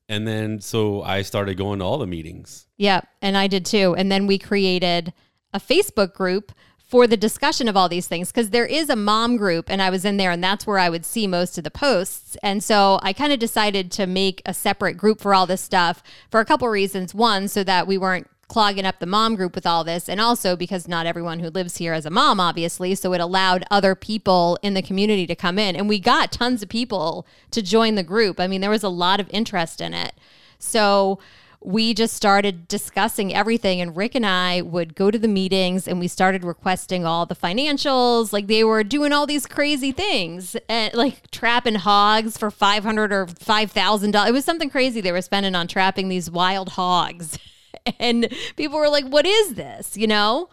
And 0.07 0.27
then 0.27 0.61
so 0.61 1.01
I 1.01 1.23
started 1.23 1.57
going 1.57 1.79
to 1.79 1.85
all 1.85 1.97
the 1.97 2.07
meetings. 2.07 2.67
Yeah, 2.77 3.01
and 3.21 3.37
I 3.37 3.47
did 3.47 3.65
too. 3.65 3.95
And 3.95 4.11
then 4.11 4.27
we 4.27 4.37
created 4.37 5.13
a 5.53 5.59
Facebook 5.59 6.13
group 6.13 6.51
for 6.87 7.07
the 7.07 7.17
discussion 7.17 7.67
of 7.67 7.75
all 7.75 7.89
these 7.89 8.07
things 8.07 8.31
because 8.31 8.51
there 8.51 8.65
is 8.65 8.89
a 8.89 8.95
mom 8.95 9.37
group 9.37 9.69
and 9.69 9.81
I 9.81 9.89
was 9.89 10.05
in 10.05 10.17
there 10.17 10.29
and 10.29 10.43
that's 10.43 10.67
where 10.67 10.77
I 10.77 10.89
would 10.89 11.03
see 11.03 11.25
most 11.25 11.57
of 11.57 11.63
the 11.63 11.71
posts. 11.71 12.37
And 12.43 12.63
so 12.63 12.99
I 13.01 13.11
kind 13.11 13.33
of 13.33 13.39
decided 13.39 13.91
to 13.93 14.05
make 14.05 14.41
a 14.45 14.53
separate 14.53 14.93
group 14.93 15.19
for 15.19 15.33
all 15.33 15.47
this 15.47 15.61
stuff 15.61 16.03
for 16.29 16.39
a 16.39 16.45
couple 16.45 16.67
reasons. 16.69 17.15
One, 17.15 17.47
so 17.47 17.63
that 17.63 17.87
we 17.87 17.97
weren't 17.97 18.29
clogging 18.47 18.85
up 18.85 18.99
the 18.99 19.05
mom 19.05 19.35
group 19.35 19.55
with 19.55 19.65
all 19.65 19.83
this 19.83 20.07
and 20.07 20.21
also 20.21 20.55
because 20.55 20.87
not 20.87 21.05
everyone 21.05 21.39
who 21.39 21.49
lives 21.49 21.77
here 21.77 21.93
is 21.93 22.05
a 22.05 22.09
mom 22.09 22.39
obviously 22.39 22.93
so 22.93 23.13
it 23.13 23.21
allowed 23.21 23.63
other 23.71 23.95
people 23.95 24.57
in 24.61 24.75
the 24.75 24.81
community 24.81 25.25
to 25.25 25.35
come 25.35 25.57
in 25.57 25.75
and 25.75 25.89
we 25.89 25.99
got 25.99 26.31
tons 26.31 26.61
of 26.61 26.69
people 26.69 27.25
to 27.51 27.61
join 27.61 27.95
the 27.95 28.03
group. 28.03 28.39
I 28.39 28.47
mean 28.47 28.61
there 28.61 28.69
was 28.69 28.83
a 28.83 28.89
lot 28.89 29.19
of 29.19 29.29
interest 29.31 29.81
in 29.81 29.93
it. 29.93 30.13
So 30.59 31.19
we 31.59 31.95
just 31.95 32.13
started 32.13 32.67
discussing 32.67 33.33
everything 33.33 33.81
and 33.81 33.97
Rick 33.97 34.13
and 34.13 34.25
I 34.25 34.61
would 34.61 34.93
go 34.93 35.09
to 35.09 35.17
the 35.17 35.27
meetings 35.27 35.87
and 35.87 35.99
we 35.99 36.07
started 36.07 36.43
requesting 36.43 37.05
all 37.05 37.25
the 37.25 37.35
financials. 37.35 38.31
Like 38.31 38.45
they 38.45 38.63
were 38.63 38.83
doing 38.83 39.11
all 39.11 39.25
these 39.25 39.47
crazy 39.47 39.91
things 39.91 40.55
and 40.69 40.93
like 40.93 41.31
trapping 41.31 41.75
hogs 41.75 42.37
for 42.37 42.51
500 42.51 43.11
or 43.11 43.25
5000 43.25 44.11
dollars 44.11 44.29
it 44.29 44.33
was 44.33 44.45
something 44.45 44.69
crazy 44.69 45.01
they 45.01 45.11
were 45.11 45.21
spending 45.21 45.55
on 45.55 45.67
trapping 45.67 46.09
these 46.09 46.29
wild 46.29 46.69
hogs 46.69 47.39
and 47.99 48.27
people 48.55 48.77
were 48.77 48.89
like 48.89 49.05
what 49.05 49.25
is 49.25 49.55
this 49.55 49.95
you 49.97 50.07
know 50.07 50.49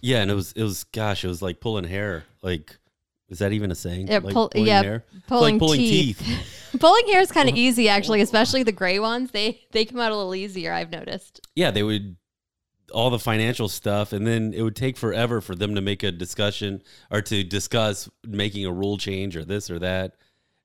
Yeah, 0.00 0.22
and 0.22 0.30
it 0.30 0.34
was 0.34 0.52
it 0.52 0.62
was 0.62 0.84
gosh, 0.84 1.24
it 1.24 1.28
was 1.28 1.42
like 1.42 1.60
pulling 1.60 1.84
hair. 1.84 2.24
Like, 2.42 2.76
is 3.28 3.38
that 3.38 3.52
even 3.52 3.70
a 3.70 3.74
saying? 3.74 4.08
Yeah, 4.08 4.18
like 4.18 4.34
pull- 4.34 4.48
pulling 4.48 4.66
yeah, 4.66 4.82
hair? 4.82 5.04
Pulling 5.28 5.54
like 5.54 5.60
pulling 5.60 5.78
teeth. 5.78 6.18
teeth. 6.18 6.74
pulling 6.80 7.06
hair 7.06 7.20
is 7.20 7.30
kind 7.30 7.48
of 7.48 7.54
easy 7.54 7.88
actually 7.88 8.22
especially 8.22 8.62
the 8.62 8.72
gray 8.72 8.98
ones 8.98 9.30
they 9.30 9.60
they 9.72 9.84
come 9.84 10.00
out 10.00 10.10
a 10.10 10.16
little 10.16 10.34
easier 10.34 10.72
i've 10.72 10.90
noticed 10.90 11.38
yeah, 11.54 11.70
they 11.70 11.82
would 11.82 12.16
all 12.92 13.10
the 13.10 13.18
financial 13.18 13.68
stuff, 13.68 14.12
and 14.12 14.26
then 14.26 14.52
it 14.54 14.62
would 14.62 14.76
take 14.76 14.96
forever 14.96 15.40
for 15.40 15.54
them 15.54 15.74
to 15.74 15.80
make 15.80 16.02
a 16.02 16.12
discussion 16.12 16.82
or 17.10 17.22
to 17.22 17.42
discuss 17.42 18.08
making 18.26 18.66
a 18.66 18.72
rule 18.72 18.98
change 18.98 19.36
or 19.36 19.44
this 19.44 19.70
or 19.70 19.78
that. 19.80 20.14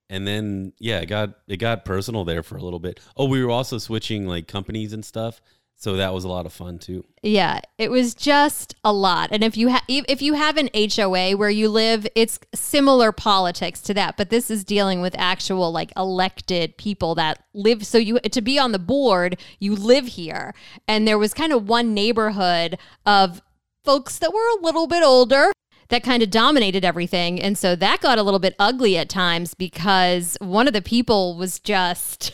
And 0.09 0.25
then 0.27 0.73
yeah, 0.79 0.99
it 0.99 1.07
got 1.07 1.31
it 1.47 1.57
got 1.57 1.85
personal 1.85 2.23
there 2.23 2.43
for 2.43 2.57
a 2.57 2.61
little 2.61 2.79
bit. 2.79 2.99
Oh, 3.15 3.25
we 3.25 3.43
were 3.43 3.51
also 3.51 3.77
switching 3.77 4.27
like 4.27 4.47
companies 4.47 4.93
and 4.93 5.03
stuff, 5.03 5.41
so 5.79 5.95
that 5.95 6.11
was 6.11 6.23
a 6.23 6.27
lot 6.27 6.47
of 6.47 6.53
fun 6.53 6.79
too. 6.79 7.05
Yeah, 7.21 7.59
it 7.77 7.91
was 7.91 8.15
just 8.15 8.75
a 8.83 8.91
lot. 8.91 9.29
And 9.31 9.43
if 9.43 9.55
you 9.55 9.69
ha- 9.69 9.85
if 9.87 10.23
you 10.23 10.33
have 10.33 10.57
an 10.57 10.71
HOA 10.73 11.37
where 11.37 11.51
you 11.51 11.69
live, 11.69 12.07
it's 12.15 12.39
similar 12.55 13.11
politics 13.11 13.79
to 13.81 13.93
that, 13.93 14.17
but 14.17 14.31
this 14.31 14.49
is 14.49 14.63
dealing 14.63 15.01
with 15.01 15.13
actual 15.19 15.71
like 15.71 15.91
elected 15.95 16.77
people 16.77 17.13
that 17.15 17.43
live 17.53 17.85
so 17.85 17.99
you 17.99 18.17
to 18.19 18.41
be 18.41 18.57
on 18.57 18.71
the 18.71 18.79
board, 18.79 19.39
you 19.59 19.75
live 19.75 20.07
here. 20.07 20.55
And 20.87 21.07
there 21.07 21.19
was 21.19 21.35
kind 21.35 21.53
of 21.53 21.69
one 21.69 21.93
neighborhood 21.93 22.79
of 23.05 23.43
folks 23.85 24.17
that 24.17 24.33
were 24.33 24.59
a 24.59 24.63
little 24.63 24.87
bit 24.87 25.03
older 25.03 25.51
that 25.89 26.03
kind 26.03 26.23
of 26.23 26.31
dominated 26.31 26.83
everything. 26.83 27.39
And 27.39 27.55
so 27.55 27.75
that 27.75 28.01
got 28.01 28.17
a 28.17 28.23
little 28.23 28.39
bit 28.39 28.55
ugly 28.57 28.97
at 28.97 29.09
times 29.09 29.53
because 29.53 30.37
one 30.41 30.67
of 30.67 30.73
the 30.73 30.81
people 30.81 31.37
was 31.37 31.59
just 31.59 32.33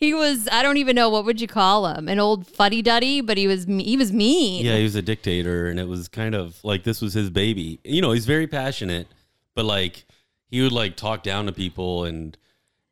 he 0.00 0.14
was 0.14 0.48
I 0.50 0.62
don't 0.62 0.78
even 0.78 0.96
know 0.96 1.10
what 1.10 1.26
would 1.26 1.40
you 1.40 1.46
call 1.46 1.86
him 1.86 2.08
an 2.08 2.18
old 2.18 2.46
fuddy 2.46 2.82
duddy, 2.82 3.20
but 3.20 3.36
he 3.36 3.46
was 3.46 3.66
he 3.66 3.96
was 3.96 4.12
mean. 4.12 4.64
Yeah, 4.64 4.76
he 4.76 4.82
was 4.82 4.96
a 4.96 5.02
dictator, 5.02 5.68
and 5.68 5.78
it 5.78 5.86
was 5.86 6.08
kind 6.08 6.34
of 6.34 6.58
like 6.64 6.84
this 6.84 7.02
was 7.02 7.12
his 7.12 7.28
baby. 7.30 7.78
You 7.84 8.00
know, 8.00 8.12
he's 8.12 8.26
very 8.26 8.46
passionate, 8.46 9.06
but 9.54 9.66
like 9.66 10.06
he 10.48 10.62
would 10.62 10.72
like 10.72 10.96
talk 10.96 11.22
down 11.22 11.46
to 11.46 11.52
people, 11.52 12.04
and 12.04 12.36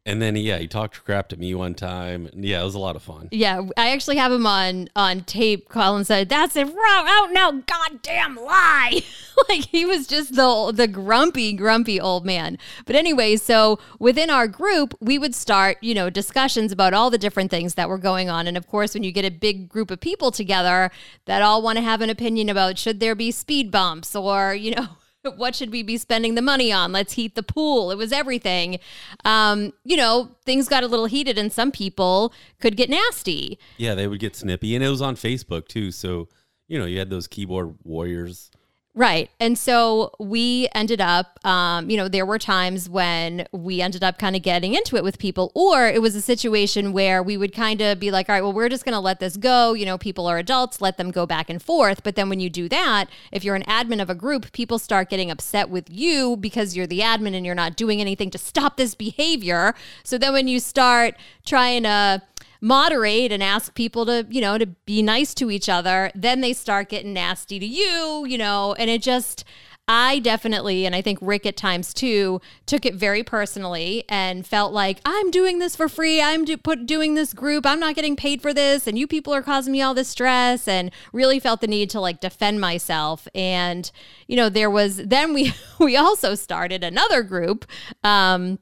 and 0.09 0.23
then 0.23 0.37
yeah, 0.37 0.57
he 0.57 0.67
talked 0.67 1.05
crap 1.05 1.29
to 1.29 1.37
me 1.37 1.55
one 1.55 1.75
time. 1.75 2.31
Yeah, 2.33 2.63
it 2.63 2.65
was 2.65 2.75
a 2.75 2.79
lot 2.79 2.97
of 2.97 3.03
fun. 3.03 3.29
Yeah, 3.31 3.69
I 3.77 3.91
actually 3.91 4.17
have 4.17 4.33
him 4.33 4.47
on 4.47 4.89
on 4.97 5.21
tape. 5.25 5.69
Colin 5.69 6.07
said, 6.07 6.31
"That's 6.31 6.57
a 6.57 6.63
out 6.63 7.29
now, 7.33 7.51
goddamn 7.67 8.37
lie." 8.37 9.03
like 9.51 9.67
he 9.67 9.85
was 9.85 10.07
just 10.07 10.35
the 10.35 10.73
the 10.75 10.89
grumpy, 10.89 11.53
grumpy 11.53 12.01
old 12.01 12.25
man. 12.25 12.57
But 12.87 12.97
anyway, 12.97 13.37
so 13.37 13.79
within 13.99 14.31
our 14.31 14.49
group, 14.49 14.95
we 14.99 15.19
would 15.19 15.35
start, 15.35 15.77
you 15.83 15.95
know, 15.95 16.09
discussions 16.09 16.73
about 16.73 16.95
all 16.95 17.11
the 17.11 17.19
different 17.19 17.51
things 17.51 17.75
that 17.75 17.91
were 17.91 17.99
going 17.99 18.31
on. 18.31 18.47
And 18.47 18.57
of 18.57 18.67
course, 18.67 18.95
when 18.95 19.03
you 19.03 19.13
get 19.13 19.27
a 19.27 19.31
big 19.31 19.69
group 19.69 19.91
of 19.91 20.01
people 20.01 20.31
together 20.31 20.91
that 21.27 21.43
all 21.43 21.61
want 21.61 21.77
to 21.77 21.83
have 21.83 22.01
an 22.01 22.09
opinion 22.09 22.49
about 22.49 22.79
should 22.79 22.99
there 22.99 23.15
be 23.15 23.31
speed 23.31 23.71
bumps 23.71 24.17
or 24.17 24.55
you 24.55 24.75
know 24.75 24.89
what 25.25 25.55
should 25.55 25.71
we 25.71 25.83
be 25.83 25.97
spending 25.97 26.35
the 26.35 26.43
money 26.43 26.73
on? 26.73 26.93
Let's 26.93 27.15
heat 27.15 27.35
the 27.35 27.43
pool. 27.43 27.91
It 27.91 27.97
was 27.97 28.13
everything. 28.13 28.79
Um, 29.25 29.73
you 29.85 29.97
know, 29.97 30.31
things 30.45 30.69
got 30.69 30.85
a 30.85 30.87
little 30.87 31.07
heated 31.07 31.39
and 31.39 31.53
some 31.53 31.73
people 31.73 32.33
could 32.61 32.77
get 32.77 32.89
nasty. 32.89 33.59
Yeah, 33.77 33.95
they 33.95 34.07
would 34.07 34.21
get 34.21 34.37
snippy. 34.37 34.75
And 34.75 34.85
it 34.85 34.89
was 34.89 35.03
on 35.03 35.17
Facebook 35.17 35.69
too. 35.69 35.91
So, 35.91 36.29
you 36.69 36.79
know, 36.79 36.87
you 36.87 36.99
had 36.99 37.11
those 37.11 37.27
keyboard 37.27 37.77
warriors 37.83 38.51
Right. 38.99 39.31
And 39.39 39.57
so 39.57 40.11
we 40.19 40.69
ended 40.75 41.01
up, 41.01 41.39
um, 41.47 41.89
you 41.89 41.97
know, 41.97 42.09
there 42.09 42.27
were 42.27 42.37
times 42.37 42.91
when 42.91 43.47
we 43.53 43.81
ended 43.81 44.03
up 44.03 44.19
kind 44.19 44.35
of 44.35 44.43
getting 44.43 44.75
into 44.75 44.97
it 44.97 45.05
with 45.05 45.21
people, 45.21 45.53
or 45.55 45.87
it 45.87 46.03
was 46.03 46.17
a 46.17 46.21
situation 46.21 46.93
where 46.93 47.23
we 47.23 47.37
would 47.37 47.55
kind 47.55 47.81
of 47.81 48.01
be 48.01 48.11
like, 48.11 48.29
all 48.29 48.35
right, 48.35 48.43
well, 48.43 48.53
we're 48.53 48.69
just 48.69 48.85
going 48.85 48.95
to 48.95 48.99
let 48.99 49.21
this 49.21 49.37
go. 49.37 49.73
You 49.73 49.87
know, 49.87 49.99
people 49.99 50.27
are 50.27 50.37
adults, 50.37 50.81
let 50.81 50.97
them 50.97 51.13
go 51.13 51.27
back 51.27 51.49
and 51.49 51.63
forth. 51.63 52.03
But 52.03 52.17
then 52.17 52.29
when 52.29 52.41
you 52.41 52.51
do 52.51 52.69
that, 52.71 53.09
if 53.31 53.45
you're 53.45 53.55
an 53.55 53.63
admin 53.69 54.03
of 54.03 54.11
a 54.11 54.17
group, 54.17 54.51
people 54.51 54.81
start 54.81 55.11
getting 55.11 55.31
upset 55.31 55.71
with 55.71 55.89
you 55.89 56.37
because 56.37 56.77
you're 56.77 56.89
the 56.89 56.99
admin 56.99 57.37
and 57.37 57.47
you're 57.47 57.55
not 57.55 57.77
doing 57.77 58.01
anything 58.01 58.31
to 58.31 58.39
stop 58.39 58.77
this 58.77 58.97
behavior. 58.97 59.77
So 60.03 60.19
then 60.19 60.33
when 60.33 60.49
you 60.49 60.59
start 60.59 61.15
trying 61.47 61.85
to, 61.85 62.21
moderate 62.61 63.33
and 63.33 63.43
ask 63.43 63.75
people 63.75 64.07
to, 64.07 64.27
you 64.29 64.41
know, 64.41 64.59
to 64.59 64.67
be 64.67 65.03
nice 65.03 65.35
to 65.35 65.51
each 65.51 65.69
other, 65.69 66.11
then 66.15 66.41
they 66.41 66.53
start 66.53 66.89
getting 66.89 67.13
nasty 67.13 67.59
to 67.59 67.67
you, 67.67 68.25
you 68.27 68.39
know, 68.39 68.75
and 68.79 68.91
it 68.91 69.03
just, 69.03 69.45
I 69.91 70.19
definitely, 70.19 70.85
and 70.85 70.95
I 70.95 71.01
think 71.01 71.19
Rick 71.23 71.47
at 71.47 71.57
times 71.57 71.95
too, 71.95 72.43
took 72.67 72.85
it 72.85 72.95
very 72.95 73.23
personally 73.23 74.05
and 74.11 74.47
felt 74.47 74.75
like 74.75 75.01
I'm 75.07 75.31
doing 75.31 75.61
this 75.61 75.75
for 75.75 75.89
free. 75.89 76.21
I'm 76.21 76.45
do, 76.45 76.59
put 76.59 76.85
doing 76.85 77.15
this 77.15 77.33
group. 77.33 77.65
I'm 77.65 77.81
not 77.81 77.95
getting 77.95 78.15
paid 78.15 78.43
for 78.43 78.53
this, 78.53 78.87
and 78.87 78.99
you 78.99 79.07
people 79.07 79.35
are 79.35 79.41
causing 79.41 79.73
me 79.73 79.81
all 79.81 79.95
this 79.95 80.09
stress. 80.09 80.69
And 80.69 80.91
really 81.15 81.41
felt 81.41 81.63
the 81.63 81.67
need 81.67 81.89
to 81.91 82.01
like 82.01 82.21
defend 82.21 82.61
myself. 82.61 83.27
And 83.35 83.91
you 84.27 84.37
know, 84.37 84.51
there 84.51 84.71
was 84.71 84.99
then 84.99 85.33
we 85.33 85.55
we 85.79 85.97
also 85.97 86.35
started 86.35 86.85
another 86.85 87.23
group. 87.23 87.65
Um, 88.05 88.59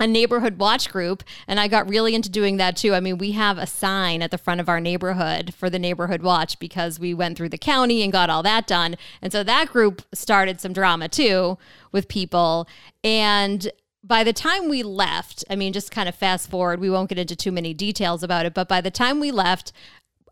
a 0.00 0.06
neighborhood 0.06 0.58
watch 0.58 0.90
group 0.90 1.24
and 1.46 1.58
I 1.58 1.68
got 1.68 1.88
really 1.88 2.14
into 2.14 2.28
doing 2.28 2.56
that 2.58 2.76
too. 2.76 2.94
I 2.94 3.00
mean, 3.00 3.18
we 3.18 3.32
have 3.32 3.58
a 3.58 3.66
sign 3.66 4.22
at 4.22 4.30
the 4.30 4.38
front 4.38 4.60
of 4.60 4.68
our 4.68 4.80
neighborhood 4.80 5.54
for 5.54 5.68
the 5.68 5.78
neighborhood 5.78 6.22
watch 6.22 6.58
because 6.58 7.00
we 7.00 7.14
went 7.14 7.36
through 7.36 7.48
the 7.48 7.58
county 7.58 8.02
and 8.02 8.12
got 8.12 8.30
all 8.30 8.42
that 8.44 8.66
done. 8.66 8.96
And 9.20 9.32
so 9.32 9.42
that 9.42 9.68
group 9.68 10.02
started 10.12 10.60
some 10.60 10.72
drama 10.72 11.08
too 11.08 11.58
with 11.92 12.08
people 12.08 12.68
and 13.02 13.70
by 14.04 14.22
the 14.22 14.32
time 14.32 14.68
we 14.68 14.82
left, 14.82 15.44
I 15.50 15.56
mean, 15.56 15.72
just 15.72 15.90
kind 15.90 16.08
of 16.08 16.14
fast 16.14 16.48
forward, 16.48 16.80
we 16.80 16.88
won't 16.88 17.08
get 17.08 17.18
into 17.18 17.34
too 17.34 17.52
many 17.52 17.74
details 17.74 18.22
about 18.22 18.46
it, 18.46 18.54
but 18.54 18.68
by 18.68 18.80
the 18.80 18.92
time 18.92 19.18
we 19.20 19.30
left, 19.30 19.72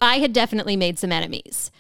I 0.01 0.19
had 0.19 0.33
definitely 0.33 0.77
made 0.77 0.99
some 0.99 1.13
enemies. 1.13 1.71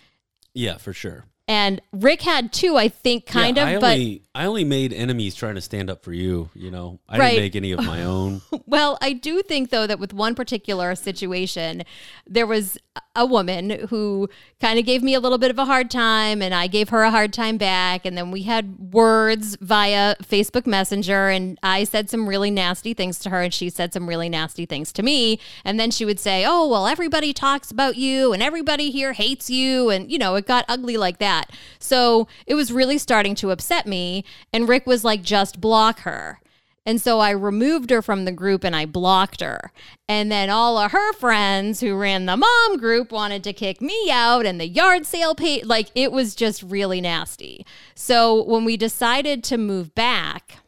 Yeah, 0.53 0.79
for 0.79 0.93
sure. 0.93 1.25
And 1.49 1.81
Rick 1.93 2.23
had 2.23 2.53
two, 2.53 2.77
I 2.77 2.89
think, 2.89 3.25
kind 3.27 3.57
yeah, 3.57 3.63
of, 3.63 3.69
I 3.69 3.79
but 3.79 3.93
only, 3.93 4.23
I 4.35 4.47
only 4.47 4.65
made 4.65 4.93
enemies 4.93 5.37
trying 5.37 5.55
to 5.55 5.61
stand 5.61 5.89
up 5.89 6.03
for 6.03 6.13
you. 6.13 6.51
You 6.55 6.73
know, 6.73 6.99
I 7.09 7.19
Right. 7.19 7.31
didn't 7.31 7.45
make 7.45 7.57
any 7.57 7.73
of 7.73 7.85
my 7.85 8.03
own. 8.03 8.43
Well, 8.69 8.99
I 9.01 9.13
do 9.13 9.43
think 9.43 9.71
though 9.71 9.87
that 9.87 10.01
with 10.01 10.13
one 10.13 10.35
particular 10.35 10.95
situation, 10.97 11.85
there 12.27 12.47
was 12.49 12.77
a 13.15 13.25
woman 13.25 13.87
who 13.91 14.29
kind 14.61 14.79
of 14.79 14.85
gave 14.85 15.03
me 15.05 15.15
a 15.15 15.21
little 15.21 15.39
bit 15.39 15.51
of 15.53 15.59
a 15.59 15.65
hard 15.65 15.89
time 15.91 16.43
and 16.43 16.53
I 16.53 16.67
gave 16.67 16.89
her 16.89 17.03
a 17.03 17.11
hard 17.11 17.33
time 17.33 17.59
back 17.59 18.05
and 18.05 18.19
then 18.19 18.31
we 18.33 18.43
had 18.43 18.93
words 18.93 19.57
via 19.61 20.17
Facebook 20.17 20.67
Messenger 20.67 21.29
and 21.29 21.59
I 21.63 21.85
said 21.85 22.11
some 22.11 22.29
really 22.29 22.51
nasty 22.51 22.93
things 22.93 23.19
to 23.21 23.31
her 23.31 23.41
and 23.43 23.55
she 23.55 23.71
said 23.71 23.93
some 23.93 24.09
really 24.09 24.29
nasty 24.29 24.67
things 24.67 24.91
to 24.95 25.03
me 25.03 25.39
and 25.65 25.79
then 25.79 25.91
she 25.93 26.05
would 26.05 26.19
say, 26.19 26.45
"Oh, 26.47 26.67
well 26.67 26.87
everybody 26.89 27.33
talks 27.33 27.71
about 27.71 27.97
you 27.97 28.33
and 28.33 28.43
everybody 28.43 28.91
here 28.91 29.13
hates 29.13 29.49
you." 29.49 29.91
And 29.91 30.11
you 30.11 30.19
know, 30.19 30.35
it 30.35 30.47
got 30.47 30.65
ugly 30.69 30.97
like 30.97 31.19
that. 31.19 31.36
So, 31.79 32.27
it 32.47 32.55
was 32.55 32.73
really 32.73 32.99
starting 32.99 33.35
to 33.37 33.51
upset 33.51 33.87
me 33.87 34.25
and 34.53 34.69
Rick 34.69 34.87
was 34.87 35.05
like, 35.05 35.23
"Just 35.23 35.61
block 35.61 36.01
her." 36.01 36.41
And 36.87 37.01
so 37.01 37.19
I 37.19 37.31
removed 37.31 37.91
her 37.91 38.01
from 38.01 38.25
the 38.25 38.33
group 38.33 38.63
and 38.63 38.75
I 38.75 38.87
blocked 38.87 39.41
her. 39.41 39.73
And 40.09 40.31
then 40.31 40.49
all 40.49 40.79
of 40.79 40.93
her 40.93 41.13
friends 41.15 41.81
who 41.81 41.97
ran 41.97 42.27
the 42.27 42.37
mom 42.37 42.77
group 42.79 43.11
wanted 43.11 43.43
to 43.43 43.53
kick 43.53 43.83
me 43.83 44.09
out 44.11 44.47
and 44.47 44.61
the 44.61 44.69
yard 44.69 45.05
sale 45.05 45.35
page 45.35 45.65
like 45.65 45.91
it 45.97 46.13
was 46.13 46.37
just 46.37 46.63
really 46.63 47.01
nasty. 47.01 47.67
So 47.97 48.45
when 48.45 48.65
we 48.65 48.77
decided 48.77 49.43
to 49.45 49.59
move 49.59 49.97
back, 49.97 50.59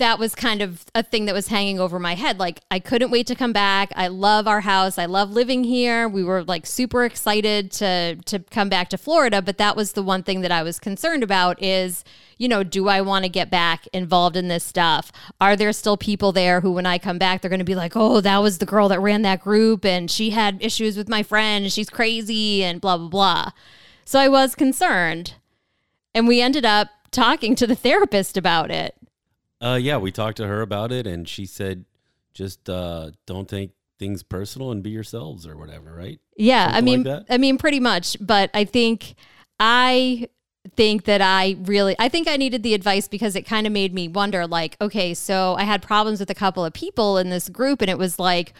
that 0.00 0.18
was 0.18 0.34
kind 0.34 0.62
of 0.62 0.84
a 0.94 1.02
thing 1.02 1.26
that 1.26 1.34
was 1.34 1.48
hanging 1.48 1.78
over 1.78 1.98
my 1.98 2.14
head. 2.14 2.38
Like, 2.38 2.60
I 2.70 2.80
couldn't 2.80 3.10
wait 3.10 3.26
to 3.28 3.34
come 3.34 3.52
back. 3.52 3.92
I 3.94 4.08
love 4.08 4.48
our 4.48 4.62
house. 4.62 4.98
I 4.98 5.06
love 5.06 5.30
living 5.30 5.62
here. 5.62 6.08
We 6.08 6.24
were 6.24 6.42
like 6.42 6.66
super 6.66 7.04
excited 7.04 7.70
to 7.72 8.16
to 8.16 8.40
come 8.50 8.68
back 8.68 8.88
to 8.90 8.98
Florida, 8.98 9.40
but 9.40 9.58
that 9.58 9.76
was 9.76 9.92
the 9.92 10.02
one 10.02 10.22
thing 10.22 10.40
that 10.40 10.50
I 10.50 10.62
was 10.62 10.78
concerned 10.78 11.22
about 11.22 11.62
is, 11.62 12.02
you 12.38 12.48
know, 12.48 12.62
do 12.62 12.88
I 12.88 13.00
want 13.00 13.24
to 13.24 13.28
get 13.28 13.50
back 13.50 13.86
involved 13.92 14.36
in 14.36 14.48
this 14.48 14.64
stuff? 14.64 15.12
Are 15.40 15.54
there 15.54 15.72
still 15.72 15.96
people 15.96 16.32
there 16.32 16.60
who 16.60 16.72
when 16.72 16.86
I 16.86 16.98
come 16.98 17.18
back 17.18 17.40
they're 17.40 17.50
going 17.50 17.58
to 17.60 17.64
be 17.64 17.74
like, 17.74 17.92
"Oh, 17.94 18.20
that 18.20 18.38
was 18.38 18.58
the 18.58 18.66
girl 18.66 18.88
that 18.88 19.00
ran 19.00 19.22
that 19.22 19.42
group 19.42 19.84
and 19.84 20.10
she 20.10 20.30
had 20.30 20.58
issues 20.60 20.96
with 20.96 21.08
my 21.08 21.22
friend 21.22 21.70
she's 21.70 21.90
crazy 21.90 22.64
and 22.64 22.80
blah 22.80 22.96
blah 22.96 23.08
blah." 23.08 23.50
So 24.04 24.18
I 24.18 24.28
was 24.28 24.54
concerned. 24.54 25.34
And 26.12 26.26
we 26.26 26.40
ended 26.40 26.64
up 26.64 26.88
talking 27.12 27.54
to 27.54 27.66
the 27.66 27.76
therapist 27.76 28.36
about 28.36 28.70
it. 28.70 28.96
Uh, 29.60 29.78
yeah, 29.80 29.98
we 29.98 30.10
talked 30.10 30.38
to 30.38 30.46
her 30.46 30.62
about 30.62 30.90
it, 30.90 31.06
and 31.06 31.28
she 31.28 31.44
said, 31.46 31.84
just 32.32 32.70
uh, 32.70 33.10
don't 33.26 33.48
take 33.48 33.72
things 33.98 34.22
personal 34.22 34.70
and 34.70 34.82
be 34.82 34.90
yourselves 34.90 35.46
or 35.46 35.56
whatever, 35.56 35.94
right? 35.94 36.18
Yeah, 36.36 36.70
I 36.72 36.80
mean, 36.80 37.02
like 37.02 37.26
that? 37.26 37.34
I 37.34 37.38
mean, 37.38 37.58
pretty 37.58 37.80
much. 37.80 38.16
But 38.20 38.50
I 38.54 38.64
think 38.64 39.14
I 39.58 40.28
think 40.76 41.04
that 41.04 41.20
I 41.20 41.56
really, 41.64 41.94
I 41.98 42.08
think 42.08 42.28
I 42.28 42.36
needed 42.36 42.62
the 42.62 42.72
advice 42.72 43.08
because 43.08 43.36
it 43.36 43.42
kind 43.42 43.66
of 43.66 43.72
made 43.72 43.92
me 43.92 44.08
wonder. 44.08 44.46
Like, 44.46 44.76
okay, 44.80 45.12
so 45.12 45.54
I 45.58 45.64
had 45.64 45.82
problems 45.82 46.20
with 46.20 46.30
a 46.30 46.34
couple 46.34 46.64
of 46.64 46.72
people 46.72 47.18
in 47.18 47.28
this 47.28 47.48
group, 47.48 47.82
and 47.82 47.90
it 47.90 47.98
was 47.98 48.18
like. 48.18 48.54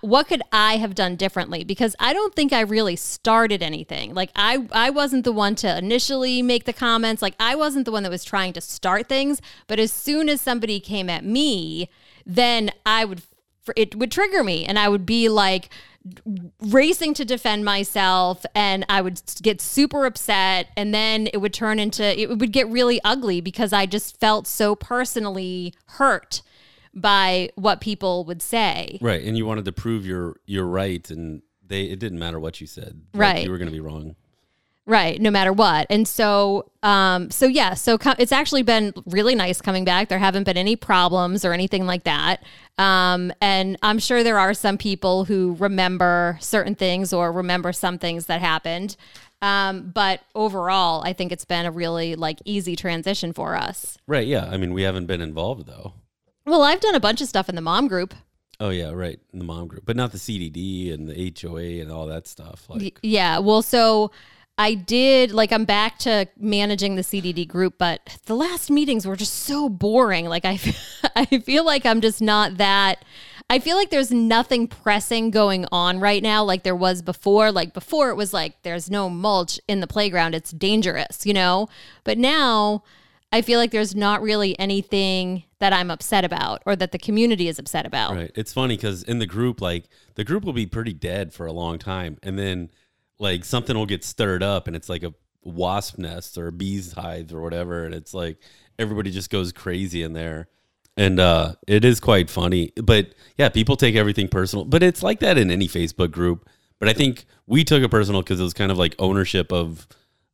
What 0.00 0.28
could 0.28 0.42
I 0.52 0.76
have 0.76 0.94
done 0.94 1.16
differently? 1.16 1.64
Because 1.64 1.96
I 1.98 2.12
don't 2.12 2.34
think 2.34 2.52
I 2.52 2.60
really 2.60 2.96
started 2.96 3.62
anything. 3.62 4.14
Like 4.14 4.30
I, 4.36 4.66
I 4.72 4.90
wasn't 4.90 5.24
the 5.24 5.32
one 5.32 5.54
to 5.56 5.78
initially 5.78 6.42
make 6.42 6.64
the 6.64 6.72
comments. 6.72 7.22
Like 7.22 7.34
I 7.40 7.54
wasn't 7.54 7.84
the 7.84 7.92
one 7.92 8.02
that 8.02 8.10
was 8.10 8.24
trying 8.24 8.52
to 8.54 8.60
start 8.60 9.08
things. 9.08 9.40
But 9.66 9.78
as 9.78 9.92
soon 9.92 10.28
as 10.28 10.40
somebody 10.40 10.80
came 10.80 11.08
at 11.08 11.24
me, 11.24 11.90
then 12.26 12.70
I 12.84 13.04
would 13.04 13.22
it 13.76 13.94
would 13.96 14.10
trigger 14.10 14.42
me 14.42 14.64
and 14.64 14.78
I 14.78 14.88
would 14.88 15.04
be 15.04 15.28
like 15.28 15.68
racing 16.60 17.12
to 17.14 17.24
defend 17.24 17.64
myself 17.64 18.46
and 18.54 18.86
I 18.88 19.02
would 19.02 19.20
get 19.42 19.60
super 19.60 20.06
upset 20.06 20.68
and 20.76 20.94
then 20.94 21.28
it 21.32 21.38
would 21.38 21.52
turn 21.52 21.78
into 21.78 22.02
it 22.18 22.38
would 22.38 22.52
get 22.52 22.68
really 22.68 23.00
ugly 23.04 23.40
because 23.40 23.72
I 23.72 23.84
just 23.84 24.18
felt 24.18 24.46
so 24.46 24.74
personally 24.74 25.74
hurt 25.86 26.40
by 26.94 27.50
what 27.54 27.80
people 27.80 28.24
would 28.24 28.42
say. 28.42 28.98
Right, 29.00 29.22
and 29.22 29.36
you 29.36 29.46
wanted 29.46 29.64
to 29.66 29.72
prove 29.72 30.06
your 30.06 30.36
your 30.46 30.66
right, 30.66 31.08
and 31.10 31.42
they 31.66 31.84
it 31.84 31.98
didn't 31.98 32.18
matter 32.18 32.40
what 32.40 32.60
you 32.60 32.66
said. 32.66 33.02
Like, 33.14 33.20
Right. 33.20 33.44
you 33.44 33.50
were 33.50 33.58
going 33.58 33.68
to 33.68 33.72
be 33.72 33.80
wrong. 33.80 34.16
Right, 34.86 35.20
no 35.20 35.30
matter 35.30 35.52
what. 35.52 35.86
And 35.90 36.08
so 36.08 36.70
um 36.82 37.30
so 37.30 37.44
yeah, 37.46 37.74
so 37.74 37.98
it's 38.18 38.32
actually 38.32 38.62
been 38.62 38.94
really 39.04 39.34
nice 39.34 39.60
coming 39.60 39.84
back. 39.84 40.08
There 40.08 40.18
haven't 40.18 40.44
been 40.44 40.56
any 40.56 40.76
problems 40.76 41.44
or 41.44 41.52
anything 41.52 41.84
like 41.84 42.04
that. 42.04 42.42
Um 42.78 43.30
and 43.42 43.76
I'm 43.82 43.98
sure 43.98 44.22
there 44.24 44.38
are 44.38 44.54
some 44.54 44.78
people 44.78 45.26
who 45.26 45.56
remember 45.58 46.38
certain 46.40 46.74
things 46.74 47.12
or 47.12 47.30
remember 47.32 47.70
some 47.74 47.98
things 47.98 48.26
that 48.26 48.40
happened. 48.40 48.96
Um 49.42 49.90
but 49.92 50.20
overall, 50.34 51.02
I 51.04 51.12
think 51.12 51.32
it's 51.32 51.44
been 51.44 51.66
a 51.66 51.70
really 51.70 52.14
like 52.14 52.38
easy 52.46 52.74
transition 52.74 53.34
for 53.34 53.56
us. 53.56 53.98
Right, 54.06 54.26
yeah. 54.26 54.46
I 54.50 54.56
mean, 54.56 54.72
we 54.72 54.84
haven't 54.84 55.04
been 55.04 55.20
involved 55.20 55.66
though. 55.66 55.92
Well, 56.48 56.62
I've 56.62 56.80
done 56.80 56.94
a 56.94 57.00
bunch 57.00 57.20
of 57.20 57.28
stuff 57.28 57.48
in 57.48 57.54
the 57.54 57.60
mom 57.60 57.88
group. 57.88 58.14
Oh 58.60 58.70
yeah, 58.70 58.90
right. 58.90 59.20
In 59.32 59.38
the 59.38 59.44
mom 59.44 59.68
group, 59.68 59.84
but 59.86 59.96
not 59.96 60.12
the 60.12 60.18
CDD 60.18 60.92
and 60.92 61.08
the 61.08 61.34
HOA 61.40 61.80
and 61.80 61.92
all 61.92 62.06
that 62.06 62.26
stuff. 62.26 62.68
Like, 62.68 62.98
Yeah. 63.02 63.38
Well, 63.38 63.62
so 63.62 64.10
I 64.56 64.74
did 64.74 65.30
like 65.30 65.52
I'm 65.52 65.64
back 65.64 65.98
to 66.00 66.26
managing 66.36 66.96
the 66.96 67.02
CDD 67.02 67.46
group, 67.46 67.74
but 67.78 68.18
the 68.26 68.34
last 68.34 68.70
meetings 68.70 69.06
were 69.06 69.14
just 69.14 69.34
so 69.34 69.68
boring. 69.68 70.26
Like 70.26 70.44
I, 70.44 70.58
I 71.16 71.26
feel 71.38 71.64
like 71.64 71.86
I'm 71.86 72.00
just 72.00 72.20
not 72.20 72.56
that. 72.56 73.04
I 73.48 73.60
feel 73.60 73.76
like 73.76 73.90
there's 73.90 74.10
nothing 74.10 74.66
pressing 74.66 75.30
going 75.30 75.64
on 75.70 76.00
right 76.00 76.22
now 76.22 76.42
like 76.44 76.64
there 76.64 76.74
was 76.74 77.00
before. 77.00 77.52
Like 77.52 77.72
before, 77.72 78.10
it 78.10 78.16
was 78.16 78.34
like 78.34 78.60
there's 78.62 78.90
no 78.90 79.08
mulch 79.08 79.60
in 79.68 79.78
the 79.78 79.86
playground; 79.86 80.34
it's 80.34 80.50
dangerous, 80.50 81.24
you 81.24 81.32
know. 81.32 81.68
But 82.02 82.18
now, 82.18 82.82
I 83.30 83.42
feel 83.42 83.58
like 83.58 83.72
there's 83.72 83.94
not 83.94 84.22
really 84.22 84.58
anything 84.58 85.44
that 85.58 85.72
I'm 85.72 85.90
upset 85.90 86.24
about 86.24 86.62
or 86.64 86.74
that 86.76 86.92
the 86.92 86.98
community 86.98 87.48
is 87.48 87.58
upset 87.58 87.84
about. 87.84 88.14
Right. 88.14 88.30
It's 88.34 88.52
funny 88.52 88.76
because 88.76 89.02
in 89.02 89.18
the 89.18 89.26
group, 89.26 89.60
like 89.60 89.88
the 90.14 90.24
group 90.24 90.44
will 90.44 90.54
be 90.54 90.66
pretty 90.66 90.94
dead 90.94 91.32
for 91.34 91.46
a 91.46 91.52
long 91.52 91.78
time, 91.78 92.16
and 92.22 92.38
then 92.38 92.70
like 93.18 93.44
something 93.44 93.76
will 93.76 93.86
get 93.86 94.04
stirred 94.04 94.42
up, 94.42 94.66
and 94.66 94.74
it's 94.74 94.88
like 94.88 95.02
a 95.02 95.12
wasp 95.42 95.98
nest 95.98 96.38
or 96.38 96.48
a 96.48 96.52
bee's 96.52 96.92
hive 96.92 97.32
or 97.32 97.42
whatever, 97.42 97.84
and 97.84 97.94
it's 97.94 98.14
like 98.14 98.38
everybody 98.78 99.10
just 99.10 99.30
goes 99.30 99.52
crazy 99.52 100.02
in 100.02 100.14
there, 100.14 100.48
and 100.96 101.20
uh, 101.20 101.54
it 101.66 101.84
is 101.84 102.00
quite 102.00 102.30
funny. 102.30 102.72
But 102.82 103.14
yeah, 103.36 103.50
people 103.50 103.76
take 103.76 103.94
everything 103.94 104.28
personal, 104.28 104.64
but 104.64 104.82
it's 104.82 105.02
like 105.02 105.20
that 105.20 105.36
in 105.36 105.50
any 105.50 105.68
Facebook 105.68 106.12
group. 106.12 106.48
But 106.78 106.88
I 106.88 106.92
think 106.92 107.26
we 107.46 107.64
took 107.64 107.82
it 107.82 107.90
personal 107.90 108.22
because 108.22 108.40
it 108.40 108.44
was 108.44 108.54
kind 108.54 108.70
of 108.70 108.78
like 108.78 108.94
ownership 108.98 109.52
of 109.52 109.86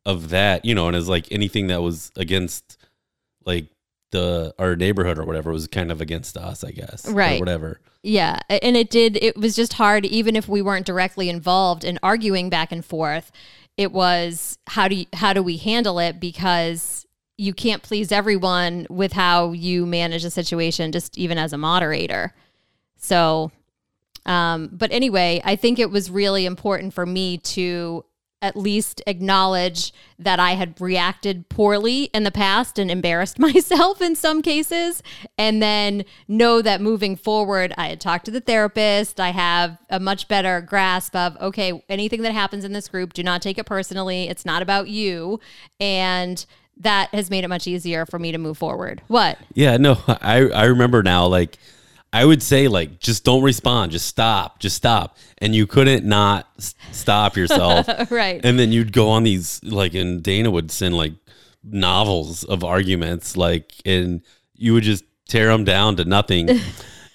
of 0.06 0.28
that, 0.30 0.64
you 0.64 0.74
know, 0.74 0.86
and 0.86 0.96
it's 0.96 1.08
like 1.08 1.26
anything 1.32 1.68
that 1.68 1.82
was 1.82 2.12
against 2.16 2.76
like 3.46 3.66
the 4.10 4.54
our 4.58 4.76
neighborhood 4.76 5.18
or 5.18 5.24
whatever 5.24 5.50
was 5.50 5.66
kind 5.66 5.90
of 5.90 6.00
against 6.00 6.36
us, 6.36 6.62
I 6.64 6.70
guess. 6.70 7.08
or 7.08 7.12
Right. 7.12 7.40
whatever. 7.40 7.80
Yeah, 8.02 8.38
and 8.48 8.76
it 8.76 8.90
did. 8.90 9.16
It 9.16 9.36
was 9.36 9.56
just 9.56 9.72
hard, 9.74 10.04
even 10.04 10.36
if 10.36 10.48
we 10.48 10.60
weren't 10.62 10.86
directly 10.86 11.28
involved 11.30 11.84
in 11.84 11.98
arguing 12.02 12.50
back 12.50 12.70
and 12.70 12.84
forth. 12.84 13.32
It 13.76 13.92
was 13.92 14.58
how 14.68 14.88
do 14.88 14.94
you, 14.94 15.06
how 15.14 15.32
do 15.32 15.42
we 15.42 15.56
handle 15.56 15.98
it 15.98 16.20
because 16.20 17.06
you 17.36 17.52
can't 17.52 17.82
please 17.82 18.12
everyone 18.12 18.86
with 18.88 19.12
how 19.14 19.52
you 19.52 19.86
manage 19.86 20.24
a 20.24 20.30
situation, 20.30 20.92
just 20.92 21.18
even 21.18 21.38
as 21.38 21.52
a 21.52 21.58
moderator. 21.58 22.32
So, 22.96 23.50
um, 24.26 24.68
but 24.70 24.92
anyway, 24.92 25.42
I 25.44 25.56
think 25.56 25.78
it 25.78 25.90
was 25.90 26.10
really 26.10 26.46
important 26.46 26.94
for 26.94 27.04
me 27.04 27.38
to 27.38 28.04
at 28.44 28.56
least 28.56 29.00
acknowledge 29.06 29.90
that 30.18 30.38
I 30.38 30.52
had 30.52 30.78
reacted 30.78 31.48
poorly 31.48 32.04
in 32.12 32.24
the 32.24 32.30
past 32.30 32.78
and 32.78 32.90
embarrassed 32.90 33.38
myself 33.40 34.02
in 34.02 34.14
some 34.14 34.42
cases. 34.42 35.02
And 35.38 35.62
then 35.62 36.04
know 36.28 36.60
that 36.60 36.82
moving 36.82 37.16
forward, 37.16 37.72
I 37.78 37.88
had 37.88 38.02
talked 38.02 38.26
to 38.26 38.30
the 38.30 38.42
therapist. 38.42 39.18
I 39.18 39.30
have 39.30 39.78
a 39.88 39.98
much 39.98 40.28
better 40.28 40.60
grasp 40.60 41.16
of, 41.16 41.38
okay, 41.40 41.82
anything 41.88 42.20
that 42.20 42.32
happens 42.32 42.66
in 42.66 42.74
this 42.74 42.86
group, 42.86 43.14
do 43.14 43.22
not 43.22 43.40
take 43.40 43.56
it 43.56 43.64
personally. 43.64 44.28
It's 44.28 44.44
not 44.44 44.60
about 44.60 44.88
you. 44.88 45.40
And 45.80 46.44
that 46.76 47.08
has 47.14 47.30
made 47.30 47.44
it 47.44 47.48
much 47.48 47.66
easier 47.66 48.04
for 48.04 48.18
me 48.18 48.30
to 48.30 48.38
move 48.38 48.58
forward. 48.58 49.00
What? 49.08 49.38
Yeah, 49.54 49.78
no, 49.78 49.98
I 50.06 50.50
I 50.50 50.64
remember 50.64 51.02
now. 51.02 51.26
Like, 51.26 51.56
I 52.14 52.24
would 52.24 52.44
say 52.44 52.68
like, 52.68 53.00
just 53.00 53.24
don't 53.24 53.42
respond, 53.42 53.90
just 53.90 54.06
stop, 54.06 54.60
just 54.60 54.76
stop, 54.76 55.16
and 55.38 55.52
you 55.52 55.66
couldn't 55.66 56.04
not 56.04 56.48
s- 56.58 56.76
stop 56.92 57.36
yourself. 57.36 57.88
right. 58.10 58.40
and 58.44 58.56
then 58.56 58.70
you'd 58.70 58.92
go 58.92 59.08
on 59.08 59.24
these 59.24 59.60
like, 59.64 59.94
and 59.94 60.22
Dana 60.22 60.48
would 60.48 60.70
send 60.70 60.96
like 60.96 61.14
novels 61.64 62.44
of 62.44 62.62
arguments, 62.62 63.36
like, 63.36 63.72
and 63.84 64.22
you 64.54 64.74
would 64.74 64.84
just 64.84 65.02
tear 65.28 65.48
them 65.48 65.64
down 65.64 65.96
to 65.96 66.04
nothing. 66.04 66.48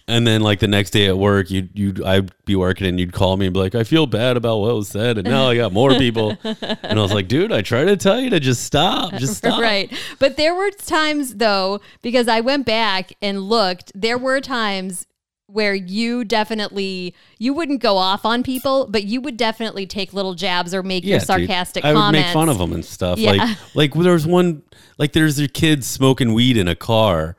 And 0.09 0.25
then, 0.25 0.41
like 0.41 0.59
the 0.59 0.67
next 0.67 0.89
day 0.89 1.05
at 1.05 1.17
work, 1.17 1.51
you'd 1.51 1.69
you'd 1.77 2.03
I'd 2.03 2.31
be 2.45 2.55
working, 2.55 2.87
and 2.87 2.99
you'd 2.99 3.13
call 3.13 3.37
me 3.37 3.45
and 3.45 3.53
be 3.53 3.59
like, 3.59 3.75
"I 3.75 3.83
feel 3.83 4.07
bad 4.07 4.37
about 4.37 4.57
what 4.57 4.73
was 4.75 4.87
said," 4.89 5.17
and 5.19 5.27
now 5.27 5.47
I 5.47 5.55
got 5.55 5.71
more 5.71 5.91
people. 5.91 6.35
and 6.43 6.99
I 6.99 7.01
was 7.01 7.13
like, 7.13 7.27
"Dude, 7.27 7.51
I 7.51 7.61
try 7.61 7.85
to 7.85 7.95
tell 7.95 8.19
you 8.19 8.31
to 8.31 8.39
just 8.39 8.63
stop, 8.63 9.13
just 9.13 9.37
stop." 9.37 9.61
Right. 9.61 9.91
But 10.17 10.35
there 10.35 10.55
were 10.55 10.71
times 10.71 11.35
though, 11.35 11.79
because 12.01 12.27
I 12.27 12.41
went 12.41 12.65
back 12.65 13.13
and 13.21 13.41
looked, 13.43 13.91
there 13.93 14.17
were 14.17 14.41
times 14.41 15.05
where 15.45 15.73
you 15.73 16.23
definitely 16.23 17.15
you 17.39 17.53
wouldn't 17.53 17.81
go 17.81 17.97
off 17.97 18.25
on 18.25 18.43
people, 18.43 18.87
but 18.89 19.03
you 19.03 19.19
would 19.21 19.37
definitely 19.37 19.85
take 19.87 20.13
little 20.13 20.35
jabs 20.35 20.73
or 20.73 20.83
make 20.83 21.03
your 21.03 21.19
dude. 21.19 21.27
sarcastic 21.27 21.83
I 21.83 21.93
would 21.93 21.99
comments. 21.99 22.27
make 22.27 22.33
fun 22.33 22.49
of 22.49 22.57
them 22.57 22.73
and 22.73 22.85
stuff. 22.85 23.17
Yeah. 23.17 23.31
Like, 23.31 23.75
like 23.75 23.93
there 23.93 24.13
was 24.13 24.27
one, 24.27 24.61
like 24.97 25.13
there's 25.13 25.39
a 25.39 25.47
kid 25.47 25.83
smoking 25.83 26.33
weed 26.33 26.55
in 26.57 26.67
a 26.67 26.75
car, 26.75 27.35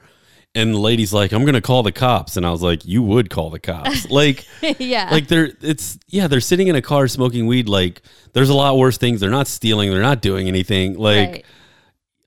and 0.54 0.74
the 0.74 0.78
lady's 0.78 1.12
like, 1.12 1.32
"I'm 1.32 1.44
gonna 1.44 1.60
call 1.60 1.82
the 1.82 1.92
cops," 1.92 2.36
and 2.36 2.44
I 2.44 2.50
was 2.50 2.62
like, 2.62 2.84
"You 2.84 3.02
would 3.02 3.30
call 3.30 3.50
the 3.50 3.60
cops." 3.60 4.10
like, 4.10 4.44
yeah. 4.80 5.08
like 5.10 5.28
they're 5.28 5.52
it's 5.60 5.98
yeah, 6.08 6.26
they're 6.26 6.40
sitting 6.40 6.68
in 6.68 6.76
a 6.76 6.82
car 6.82 7.06
smoking 7.08 7.46
weed. 7.46 7.68
Like, 7.68 8.02
there's 8.32 8.48
a 8.48 8.54
lot 8.54 8.76
worse 8.76 8.98
things. 8.98 9.20
They're 9.20 9.30
not 9.30 9.46
stealing. 9.46 9.90
They're 9.90 10.02
not 10.02 10.22
doing 10.22 10.48
anything. 10.48 10.98
Like, 10.98 11.30
right. 11.30 11.46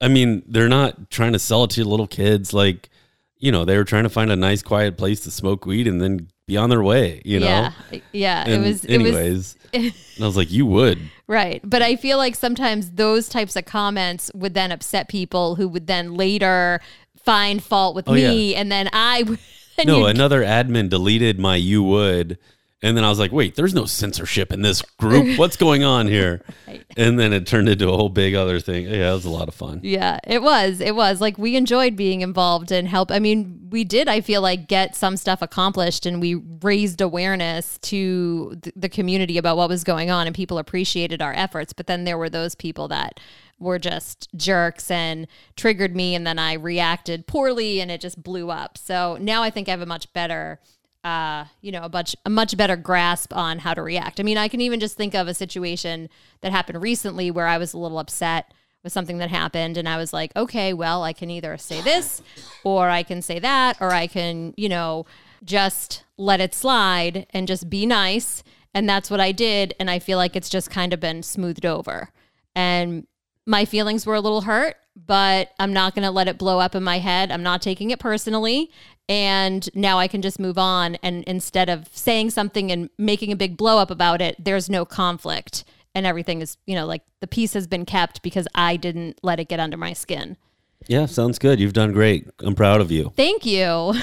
I 0.02 0.08
mean, 0.08 0.44
they're 0.48 0.70
not 0.70 1.10
trying 1.10 1.34
to 1.34 1.40
sell 1.40 1.66
it 1.66 1.72
to 1.72 1.84
little 1.84 2.08
kids. 2.08 2.54
Like, 2.54 2.90
you 3.38 3.52
know, 3.52 3.66
they 3.66 3.78
were 3.78 3.84
trying 3.84 4.04
to 4.04 4.10
find 4.10 4.32
a 4.32 4.36
nice, 4.36 4.62
quiet 4.62 4.98
place 4.98 5.22
to 5.22 5.32
smoke 5.32 5.66
weed 5.66 5.88
and 5.88 6.02
then 6.02 6.30
be 6.48 6.56
on 6.56 6.70
their 6.70 6.84
way. 6.84 7.22
You 7.26 7.42
know. 7.42 7.46
yeah. 7.46 7.72
Yeah. 8.14 8.44
And 8.46 8.54
it 8.54 8.60
was 8.60 8.86
it 8.86 9.02
was 9.02 9.16
anyways, 9.16 9.58
and 9.74 9.94
I 10.22 10.26
was 10.26 10.38
like, 10.38 10.50
"You 10.50 10.66
would." 10.68 11.00
Right. 11.28 11.60
But 11.64 11.82
I 11.82 11.98
feel 11.98 12.18
like 12.18 12.36
sometimes 12.36 12.92
those 12.92 13.28
types 13.28 13.58
of 13.58 13.66
comments 13.66 14.32
would 14.34 14.54
then 14.54 14.72
upset 14.72 15.10
people 15.10 15.56
who 15.56 15.68
would 15.68 15.88
then 15.88 16.14
later 16.14 16.80
find 17.24 17.64
fault 17.64 17.96
with 17.96 18.08
Oh, 18.08 18.14
me 18.14 18.56
and 18.56 18.72
then 18.72 18.90
I 18.94 19.24
then 19.78 19.88
No, 19.88 20.06
another 20.06 20.42
admin 20.44 20.90
deleted 20.90 21.40
my 21.40 21.56
you 21.56 21.84
would. 21.84 22.38
And 22.86 22.98
then 22.98 23.06
I 23.06 23.10
was 23.10 23.18
like, 23.18 23.32
wait, 23.32 23.56
there's 23.56 23.74
no 23.74 23.86
censorship 23.86 24.52
in 24.52 24.62
this 24.62 24.82
group. 25.00 25.40
What's 25.40 25.56
going 25.56 25.86
on 25.86 26.06
here? 26.10 26.42
Right. 26.68 26.84
And 26.98 27.18
then 27.18 27.32
it 27.32 27.48
turned 27.48 27.70
into 27.70 27.88
a 27.90 27.96
whole 27.96 28.10
big 28.10 28.36
other 28.36 28.60
thing. 28.60 28.84
Yeah, 28.84 29.10
it 29.12 29.14
was 29.14 29.24
a 29.24 29.30
lot 29.30 29.48
of 29.48 29.56
fun. 29.56 29.80
Yeah, 29.84 30.20
it 30.28 30.42
was. 30.44 30.82
It 30.82 30.94
was 30.94 31.22
like 31.22 31.38
we 31.38 31.56
enjoyed 31.56 31.96
being 31.96 32.20
involved 32.20 32.74
and 32.74 32.86
help. 32.86 33.10
I 33.10 33.20
mean, 33.20 33.70
we 33.70 33.86
did, 33.86 34.10
I 34.10 34.20
feel 34.20 34.42
like, 34.42 34.68
get 34.68 34.98
some 34.98 35.16
stuff 35.16 35.42
accomplished 35.42 36.06
and 36.06 36.20
we 36.20 36.36
raised 36.36 37.00
awareness 37.00 37.78
to 37.84 38.58
th- 38.62 38.74
the 38.76 38.90
community 38.90 39.38
about 39.38 39.56
what 39.56 39.70
was 39.70 39.86
going 39.86 40.12
on 40.12 40.28
and 40.28 40.36
people 40.36 40.58
appreciated 40.58 41.22
our 41.22 41.32
efforts. 41.32 41.72
But 41.72 41.88
then 41.88 42.04
there 42.04 42.18
were 42.18 42.30
those 42.30 42.54
people 42.54 42.90
that 42.90 43.18
were 43.64 43.80
just 43.80 44.30
jerks 44.36 44.92
and 44.92 45.28
triggered 45.56 45.96
me 45.96 46.14
and 46.14 46.28
then 46.28 46.38
I 46.38 46.54
reacted 46.54 47.26
poorly 47.26 47.80
and 47.80 47.90
it 47.90 48.02
just 48.02 48.22
blew 48.22 48.52
up. 48.52 48.78
So 48.78 49.18
now 49.20 49.42
I 49.42 49.50
think 49.50 49.68
I 49.68 49.72
have 49.72 49.82
a 49.82 49.86
much 49.86 50.12
better 50.14 50.60
uh, 51.04 51.46
you 51.60 51.72
know, 51.72 51.84
a 51.84 51.90
much 51.90 52.16
a 52.26 52.30
much 52.30 52.56
better 52.56 52.78
grasp 52.78 53.36
on 53.36 53.60
how 53.60 53.74
to 53.74 53.82
react. 53.82 54.20
I 54.20 54.24
mean, 54.24 54.38
I 54.38 54.48
can 54.48 54.62
even 54.62 54.80
just 54.80 54.96
think 54.96 55.14
of 55.14 55.28
a 55.28 55.34
situation 55.34 56.10
that 56.42 56.52
happened 56.52 56.82
recently 56.82 57.30
where 57.30 57.48
I 57.48 57.58
was 57.58 57.74
a 57.74 57.78
little 57.78 58.00
upset 58.00 58.54
with 58.84 58.94
something 58.94 59.18
that 59.18 59.30
happened 59.30 59.78
and 59.78 59.88
I 59.88 59.98
was 59.98 60.14
like, 60.14 60.36
okay, 60.36 60.74
well, 60.74 61.04
I 61.04 61.14
can 61.14 61.30
either 61.30 61.58
say 61.58 61.82
this 61.82 62.22
or 62.64 62.90
I 62.90 63.04
can 63.04 63.22
say 63.22 63.40
that 63.40 63.78
or 63.80 63.92
I 63.92 64.08
can, 64.08 64.54
you 64.58 64.70
know, 64.70 65.06
just 65.44 66.04
let 66.18 66.40
it 66.40 66.54
slide 66.54 67.26
and 67.32 67.48
just 67.48 67.70
be 67.70 67.86
nice. 67.86 68.44
And 68.74 68.88
that's 68.88 69.10
what 69.10 69.20
I 69.20 69.32
did 69.32 69.74
and 69.80 69.90
I 69.90 70.00
feel 70.00 70.18
like 70.18 70.36
it's 70.36 70.50
just 70.50 70.70
kind 70.70 70.94
of 70.94 71.00
been 71.00 71.24
smoothed 71.24 71.66
over. 71.66 72.12
And 72.56 73.08
my 73.46 73.66
feelings 73.66 74.06
were 74.06 74.16
a 74.16 74.22
little 74.22 74.42
hurt, 74.42 74.76
but 74.96 75.52
I'm 75.60 75.74
not 75.74 75.96
going 75.96 76.04
to 76.04 76.12
let 76.12 76.28
it 76.28 76.38
blow 76.38 76.60
up 76.60 76.76
in 76.76 76.84
my 76.84 77.00
head. 77.00 77.32
I'm 77.32 77.44
not 77.44 77.62
taking 77.62 77.92
it 77.92 78.00
personally. 78.00 78.72
And 79.10 79.68
now 79.76 80.00
I 80.00 80.08
can 80.08 80.22
just 80.22 80.40
move 80.40 80.58
on. 80.58 80.96
And 80.96 81.24
instead 81.26 81.70
of 81.70 81.88
saying 81.92 82.30
something 82.30 82.72
and 82.72 82.90
making 82.98 83.32
a 83.32 83.36
big 83.36 83.58
blow 83.58 83.78
up 83.80 83.92
about 83.92 84.22
it, 84.22 84.36
there's 84.40 84.70
no 84.70 84.86
conflict. 84.86 85.66
And 85.96 86.06
everything 86.06 86.42
is, 86.42 86.58
you 86.66 86.76
know, 86.76 86.86
like 86.86 87.04
the 87.20 87.28
peace 87.28 87.54
has 87.54 87.68
been 87.68 87.86
kept 87.86 88.24
because 88.24 88.48
I 88.56 88.78
didn't 88.78 89.20
let 89.24 89.40
it 89.40 89.50
get 89.50 89.60
under 89.60 89.78
my 89.78 89.94
skin. 89.94 90.38
Yeah, 90.88 91.06
sounds 91.06 91.40
good. 91.40 91.60
You've 91.60 91.74
done 91.74 91.94
great. 91.94 92.30
I'm 92.40 92.56
proud 92.56 92.82
of 92.82 92.92
you. 92.92 93.12
Thank 93.16 93.46
you. 93.46 93.94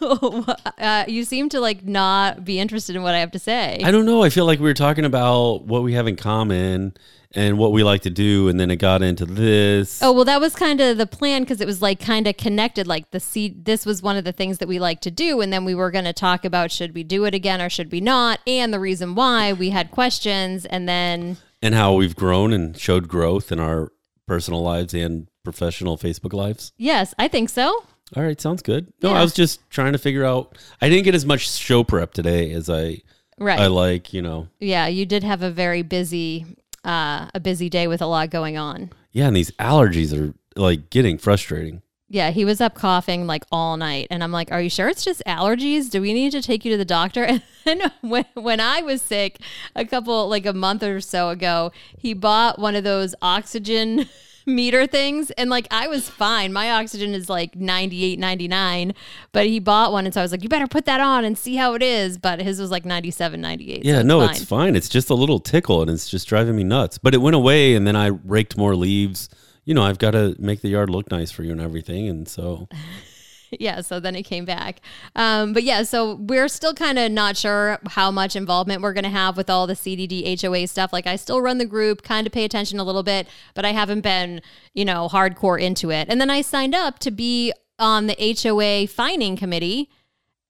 uh, 0.00 1.04
you 1.06 1.24
seem 1.24 1.48
to 1.50 1.60
like 1.60 1.84
not 1.84 2.44
be 2.44 2.58
interested 2.58 2.96
in 2.96 3.02
what 3.02 3.14
I 3.14 3.18
have 3.18 3.32
to 3.32 3.38
say. 3.38 3.80
I 3.84 3.90
don't 3.90 4.06
know. 4.06 4.22
I 4.22 4.30
feel 4.30 4.46
like 4.46 4.58
we 4.58 4.64
were 4.64 4.74
talking 4.74 5.04
about 5.04 5.64
what 5.64 5.82
we 5.82 5.92
have 5.94 6.06
in 6.06 6.16
common 6.16 6.94
and 7.32 7.58
what 7.58 7.72
we 7.72 7.84
like 7.84 8.02
to 8.02 8.10
do, 8.10 8.48
and 8.48 8.58
then 8.58 8.70
it 8.70 8.76
got 8.76 9.02
into 9.02 9.24
this. 9.24 10.02
Oh 10.02 10.12
well, 10.12 10.24
that 10.24 10.40
was 10.40 10.54
kind 10.54 10.80
of 10.80 10.98
the 10.98 11.06
plan 11.06 11.42
because 11.42 11.60
it 11.60 11.66
was 11.66 11.80
like 11.80 12.00
kind 12.00 12.26
of 12.26 12.36
connected. 12.36 12.86
Like 12.86 13.10
the 13.10 13.18
CDD, 13.18 13.64
this 13.64 13.86
was 13.86 14.02
one 14.02 14.16
of 14.16 14.24
the 14.24 14.32
things 14.32 14.58
that 14.58 14.68
we 14.68 14.78
like 14.78 15.00
to 15.02 15.10
do, 15.10 15.40
and 15.40 15.52
then 15.52 15.64
we 15.64 15.74
were 15.74 15.90
going 15.90 16.06
to 16.06 16.12
talk 16.12 16.44
about 16.44 16.72
should 16.72 16.94
we 16.94 17.04
do 17.04 17.24
it 17.26 17.34
again 17.34 17.60
or 17.60 17.68
should 17.68 17.92
we 17.92 18.00
not, 18.00 18.40
and 18.46 18.72
the 18.72 18.80
reason 18.80 19.14
why. 19.14 19.52
We 19.52 19.70
had 19.70 19.90
questions, 19.90 20.64
and 20.64 20.88
then 20.88 21.36
And 21.62 21.74
how 21.74 21.92
we've 21.92 22.16
grown 22.16 22.52
and 22.52 22.76
showed 22.76 23.08
growth 23.08 23.52
in 23.52 23.60
our 23.60 23.92
personal 24.26 24.62
lives 24.62 24.94
and 24.94 25.28
professional 25.52 25.96
Facebook 25.98 26.32
lives. 26.32 26.72
yes, 26.76 27.14
I 27.18 27.28
think 27.28 27.48
so. 27.50 27.84
All 28.16 28.22
right, 28.24 28.40
sounds 28.40 28.62
good. 28.62 28.92
No, 29.02 29.10
Yeah. 29.12 29.20
I 29.20 29.22
was 29.22 29.32
just 29.34 29.60
trying 29.70 29.92
to 29.92 29.98
figure 29.98 30.24
out. 30.24 30.58
I 30.80 30.88
didn't 30.88 31.04
get 31.04 31.14
as 31.14 31.24
much 31.24 31.48
show 31.50 31.84
prep 31.84 32.12
today 32.12 32.52
as 32.52 32.68
I 32.68 33.02
Right. 33.38 33.58
I 33.60 33.68
like. 33.68 34.12
You 34.12 34.22
know, 34.22 34.48
yeah, 34.58 34.86
you 34.88 35.06
did 35.06 35.22
have 35.24 35.42
a 35.42 35.50
very 35.50 35.82
busy, 35.82 36.44
uh, 36.84 37.28
a 37.34 37.40
busy 37.40 37.68
day 37.68 37.86
with 37.86 38.02
a 38.02 38.06
lot 38.06 38.30
going 38.30 38.56
on. 38.58 38.90
yeah, 39.12 39.26
and 39.28 39.36
these 39.36 39.50
allergies 39.52 40.12
are 40.18 40.34
like 40.56 40.90
getting 40.90 41.18
frustrating. 41.18 41.82
Yeah, 42.12 42.32
he 42.32 42.44
was 42.44 42.60
up 42.60 42.74
coughing 42.74 43.28
like 43.28 43.44
all 43.52 43.76
night. 43.76 44.08
And 44.10 44.24
I'm 44.24 44.32
like, 44.32 44.50
Are 44.50 44.60
you 44.60 44.68
sure 44.70 44.88
it's 44.88 45.04
just 45.04 45.22
allergies? 45.28 45.88
Do 45.90 46.00
we 46.02 46.12
need 46.12 46.32
to 46.32 46.42
take 46.42 46.64
you 46.64 46.72
to 46.72 46.76
the 46.76 46.84
doctor? 46.84 47.24
And 47.66 47.78
then 47.82 47.90
when, 48.00 48.24
when 48.34 48.58
I 48.58 48.80
was 48.82 49.00
sick 49.02 49.38
a 49.76 49.84
couple, 49.84 50.28
like 50.28 50.46
a 50.46 50.52
month 50.54 50.82
or 50.82 51.00
so 51.00 51.28
ago, 51.28 51.70
he 51.98 52.14
bought 52.14 52.58
one 52.58 52.74
of 52.74 52.82
those 52.84 53.14
oxygen 53.22 54.08
meter 54.46 54.86
things. 54.86 55.30
And 55.32 55.50
like, 55.50 55.66
I 55.70 55.88
was 55.88 56.08
fine. 56.08 56.52
My 56.52 56.70
oxygen 56.70 57.14
is 57.14 57.28
like 57.28 57.56
98, 57.56 58.18
99. 58.18 58.94
But 59.32 59.46
he 59.46 59.60
bought 59.60 59.92
one. 59.92 60.04
And 60.04 60.14
so 60.14 60.20
I 60.20 60.24
was 60.24 60.32
like, 60.32 60.42
You 60.42 60.48
better 60.48 60.66
put 60.66 60.84
that 60.86 61.00
on 61.00 61.24
and 61.24 61.36
see 61.36 61.56
how 61.56 61.74
it 61.74 61.82
is. 61.82 62.18
But 62.18 62.40
his 62.40 62.60
was 62.60 62.70
like 62.70 62.84
97, 62.84 63.40
98. 63.40 63.84
Yeah, 63.84 63.96
so 63.96 64.02
no, 64.02 64.20
fine. 64.20 64.30
it's 64.30 64.44
fine. 64.44 64.76
It's 64.76 64.88
just 64.88 65.10
a 65.10 65.14
little 65.14 65.40
tickle, 65.40 65.82
and 65.82 65.90
it's 65.90 66.08
just 66.08 66.28
driving 66.28 66.56
me 66.56 66.64
nuts. 66.64 66.98
But 66.98 67.14
it 67.14 67.18
went 67.18 67.36
away, 67.36 67.74
and 67.74 67.86
then 67.86 67.96
I 67.96 68.06
raked 68.06 68.56
more 68.56 68.74
leaves. 68.74 69.28
You 69.64 69.74
know, 69.74 69.82
I've 69.82 69.98
got 69.98 70.12
to 70.12 70.34
make 70.38 70.62
the 70.62 70.68
yard 70.68 70.90
look 70.90 71.10
nice 71.10 71.30
for 71.30 71.42
you 71.42 71.52
and 71.52 71.60
everything, 71.60 72.08
and 72.08 72.26
so 72.28 72.68
yeah 73.58 73.80
so 73.80 74.00
then 74.00 74.14
it 74.14 74.22
came 74.22 74.44
back. 74.44 74.80
Um, 75.16 75.52
but 75.52 75.62
yeah 75.62 75.82
so 75.82 76.14
we're 76.14 76.48
still 76.48 76.74
kind 76.74 76.98
of 76.98 77.10
not 77.10 77.36
sure 77.36 77.78
how 77.88 78.10
much 78.10 78.36
involvement 78.36 78.82
we're 78.82 78.92
going 78.92 79.04
to 79.04 79.10
have 79.10 79.36
with 79.36 79.50
all 79.50 79.66
the 79.66 79.74
cdd 79.74 80.40
hoa 80.40 80.66
stuff. 80.66 80.92
Like 80.92 81.06
i 81.06 81.16
still 81.16 81.40
run 81.40 81.58
the 81.58 81.66
group 81.66 82.02
kind 82.02 82.26
of 82.26 82.32
pay 82.32 82.44
attention 82.44 82.78
a 82.78 82.84
little 82.84 83.02
bit 83.02 83.26
but 83.54 83.64
i 83.64 83.72
haven't 83.72 84.00
been 84.02 84.42
you 84.74 84.84
know 84.84 85.08
hardcore 85.08 85.60
into 85.60 85.90
it. 85.90 86.08
And 86.08 86.20
then 86.20 86.30
i 86.30 86.40
signed 86.40 86.74
up 86.74 86.98
to 87.00 87.10
be 87.10 87.52
on 87.78 88.06
the 88.06 88.16
hoa 88.42 88.86
fining 88.86 89.36
committee 89.36 89.90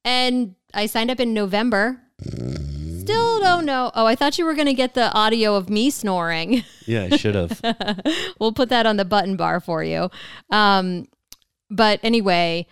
and 0.04 0.54
i 0.74 0.86
signed 0.86 1.10
up 1.10 1.20
in 1.20 1.32
november. 1.34 2.00
Still 3.00 3.40
don't 3.40 3.64
know. 3.64 3.90
Oh 3.94 4.06
i 4.06 4.14
thought 4.14 4.38
you 4.38 4.44
were 4.44 4.54
going 4.54 4.66
to 4.66 4.74
get 4.74 4.94
the 4.94 5.12
audio 5.12 5.54
of 5.56 5.70
me 5.70 5.90
snoring. 5.90 6.64
Yeah, 6.86 7.08
I 7.10 7.16
should 7.16 7.34
have. 7.34 7.60
we'll 8.40 8.52
put 8.52 8.68
that 8.70 8.84
on 8.84 8.96
the 8.96 9.04
button 9.04 9.36
bar 9.36 9.60
for 9.60 9.84
you. 9.84 10.10
Um, 10.50 11.06
but 11.70 12.00
anyway, 12.02 12.66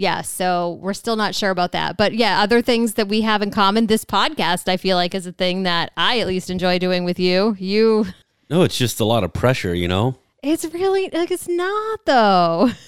yeah, 0.00 0.22
so 0.22 0.78
we're 0.80 0.94
still 0.94 1.14
not 1.14 1.34
sure 1.34 1.50
about 1.50 1.72
that. 1.72 1.98
But 1.98 2.14
yeah, 2.14 2.40
other 2.40 2.62
things 2.62 2.94
that 2.94 3.06
we 3.06 3.20
have 3.20 3.42
in 3.42 3.50
common. 3.50 3.86
This 3.86 4.02
podcast, 4.02 4.66
I 4.66 4.78
feel 4.78 4.96
like, 4.96 5.14
is 5.14 5.26
a 5.26 5.32
thing 5.32 5.64
that 5.64 5.92
I 5.94 6.20
at 6.20 6.26
least 6.26 6.48
enjoy 6.48 6.78
doing 6.78 7.04
with 7.04 7.18
you. 7.18 7.54
You, 7.58 8.06
No, 8.48 8.62
it's 8.62 8.78
just 8.78 8.98
a 8.98 9.04
lot 9.04 9.24
of 9.24 9.34
pressure, 9.34 9.74
you 9.74 9.88
know? 9.88 10.16
it's 10.42 10.64
really 10.64 11.10
like 11.12 11.30
it's 11.30 11.48
not 11.48 12.00
though. 12.06 12.70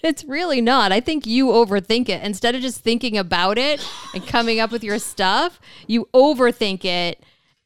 It's 0.00 0.22
really 0.24 0.60
not. 0.60 0.92
I 0.92 1.00
think 1.00 1.26
you 1.26 1.48
overthink 1.48 2.08
it. 2.08 2.22
Instead 2.22 2.54
of 2.54 2.60
just 2.60 2.78
thinking 2.82 3.18
about 3.18 3.58
it 3.58 3.84
and 4.14 4.24
coming 4.24 4.60
up 4.60 4.70
with 4.70 4.84
your 4.84 5.00
stuff, 5.00 5.60
you 5.88 6.08
overthink 6.14 6.84
it 6.84 7.20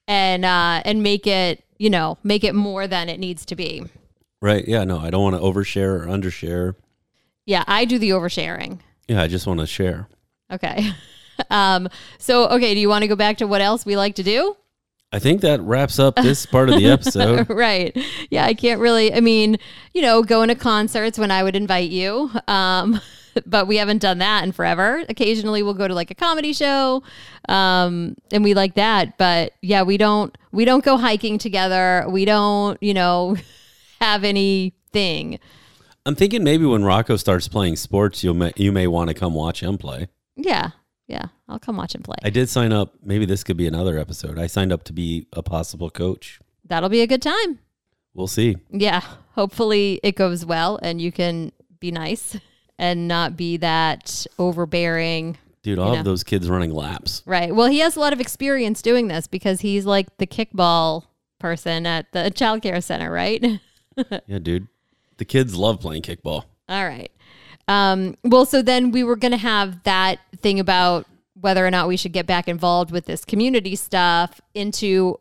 and 0.08 0.42
uh 0.42 0.80
and 0.86 1.02
make 1.02 1.26
it, 1.26 1.62
you 1.76 1.90
know, 1.90 2.16
make 2.22 2.42
it 2.42 2.54
more 2.54 2.86
than 2.86 3.10
it 3.10 3.20
needs 3.20 3.44
to 3.46 3.54
be. 3.54 3.82
Right. 4.40 4.66
Yeah, 4.66 4.84
no, 4.84 4.98
I 4.98 5.10
don't 5.10 5.22
want 5.22 5.36
to 5.36 5.42
overshare 5.42 6.00
or 6.00 6.06
undershare. 6.06 6.74
Yeah, 7.46 7.64
I 7.66 7.84
do 7.84 7.98
the 7.98 8.10
oversharing. 8.10 8.80
Yeah, 9.08 9.22
I 9.22 9.28
just 9.28 9.46
want 9.46 9.60
to 9.60 9.66
share. 9.66 10.08
Okay. 10.50 10.90
Um, 11.50 11.88
so 12.18 12.48
okay, 12.50 12.74
do 12.74 12.78
you 12.78 12.88
want 12.88 13.02
to 13.02 13.08
go 13.08 13.16
back 13.16 13.38
to 13.38 13.46
what 13.46 13.60
else 13.60 13.84
we 13.86 13.96
like 13.96 14.14
to 14.16 14.22
do? 14.22 14.54
I 15.12 15.18
think 15.18 15.40
that 15.40 15.60
wraps 15.62 15.98
up 15.98 16.16
this 16.16 16.46
part 16.46 16.68
of 16.68 16.76
the 16.76 16.90
episode. 16.90 17.48
right. 17.50 17.96
Yeah, 18.30 18.44
I 18.44 18.54
can't 18.54 18.80
really 18.80 19.12
I 19.12 19.20
mean, 19.20 19.58
you 19.92 20.02
know, 20.02 20.22
going 20.22 20.48
to 20.48 20.54
concerts 20.54 21.18
when 21.18 21.30
I 21.30 21.42
would 21.42 21.56
invite 21.56 21.90
you. 21.90 22.30
Um 22.48 23.00
but 23.46 23.66
we 23.66 23.76
haven't 23.76 23.98
done 24.02 24.18
that 24.18 24.44
in 24.44 24.52
forever. 24.52 25.04
Occasionally 25.08 25.62
we'll 25.62 25.74
go 25.74 25.88
to 25.88 25.94
like 25.94 26.10
a 26.10 26.14
comedy 26.14 26.52
show. 26.52 27.02
Um 27.48 28.14
and 28.30 28.44
we 28.44 28.54
like 28.54 28.74
that, 28.74 29.18
but 29.18 29.52
yeah, 29.62 29.82
we 29.82 29.96
don't 29.96 30.36
we 30.52 30.64
don't 30.64 30.84
go 30.84 30.96
hiking 30.96 31.38
together. 31.38 32.06
We 32.08 32.24
don't, 32.24 32.80
you 32.82 32.94
know, 32.94 33.36
have 34.00 34.24
anything. 34.24 35.40
I'm 36.04 36.14
thinking 36.14 36.42
maybe 36.42 36.64
when 36.64 36.84
Rocco 36.84 37.16
starts 37.16 37.48
playing 37.48 37.76
sports, 37.76 38.24
you 38.24 38.34
may 38.34 38.52
you 38.56 38.72
may 38.72 38.86
want 38.86 39.08
to 39.08 39.14
come 39.14 39.34
watch 39.34 39.62
him 39.62 39.78
play. 39.78 40.08
Yeah. 40.36 40.70
Yeah. 41.06 41.26
I'll 41.48 41.58
come 41.58 41.76
watch 41.76 41.94
him 41.94 42.02
play. 42.02 42.16
I 42.22 42.30
did 42.30 42.48
sign 42.48 42.72
up. 42.72 42.94
Maybe 43.02 43.24
this 43.26 43.44
could 43.44 43.56
be 43.56 43.66
another 43.66 43.98
episode. 43.98 44.38
I 44.38 44.46
signed 44.46 44.72
up 44.72 44.84
to 44.84 44.92
be 44.92 45.26
a 45.32 45.42
possible 45.42 45.90
coach. 45.90 46.40
That'll 46.64 46.88
be 46.88 47.02
a 47.02 47.06
good 47.06 47.22
time. 47.22 47.58
We'll 48.14 48.26
see. 48.28 48.56
Yeah. 48.70 49.02
Hopefully 49.34 50.00
it 50.02 50.16
goes 50.16 50.44
well 50.44 50.78
and 50.82 51.00
you 51.00 51.12
can 51.12 51.52
be 51.80 51.90
nice 51.90 52.36
and 52.78 53.06
not 53.08 53.36
be 53.36 53.58
that 53.58 54.26
overbearing. 54.38 55.38
Dude, 55.62 55.78
I'll 55.78 55.90
know. 55.90 55.94
have 55.96 56.04
those 56.04 56.24
kids 56.24 56.48
running 56.48 56.72
laps. 56.72 57.22
Right. 57.26 57.54
Well, 57.54 57.68
he 57.68 57.78
has 57.78 57.94
a 57.96 58.00
lot 58.00 58.12
of 58.12 58.20
experience 58.20 58.82
doing 58.82 59.08
this 59.08 59.26
because 59.28 59.60
he's 59.60 59.86
like 59.86 60.16
the 60.16 60.26
kickball 60.26 61.04
person 61.38 61.86
at 61.86 62.10
the 62.12 62.32
childcare 62.34 62.82
center, 62.82 63.10
right? 63.10 63.60
Yeah, 64.26 64.38
dude. 64.38 64.68
The 65.22 65.26
kids 65.26 65.54
love 65.54 65.78
playing 65.78 66.02
kickball. 66.02 66.46
All 66.68 66.84
right. 66.84 67.12
Um, 67.68 68.16
well, 68.24 68.44
so 68.44 68.60
then 68.60 68.90
we 68.90 69.04
were 69.04 69.14
going 69.14 69.30
to 69.30 69.38
have 69.38 69.80
that 69.84 70.18
thing 70.38 70.58
about 70.58 71.06
whether 71.40 71.64
or 71.64 71.70
not 71.70 71.86
we 71.86 71.96
should 71.96 72.10
get 72.10 72.26
back 72.26 72.48
involved 72.48 72.90
with 72.90 73.04
this 73.06 73.24
community 73.24 73.76
stuff 73.76 74.40
into 74.52 75.20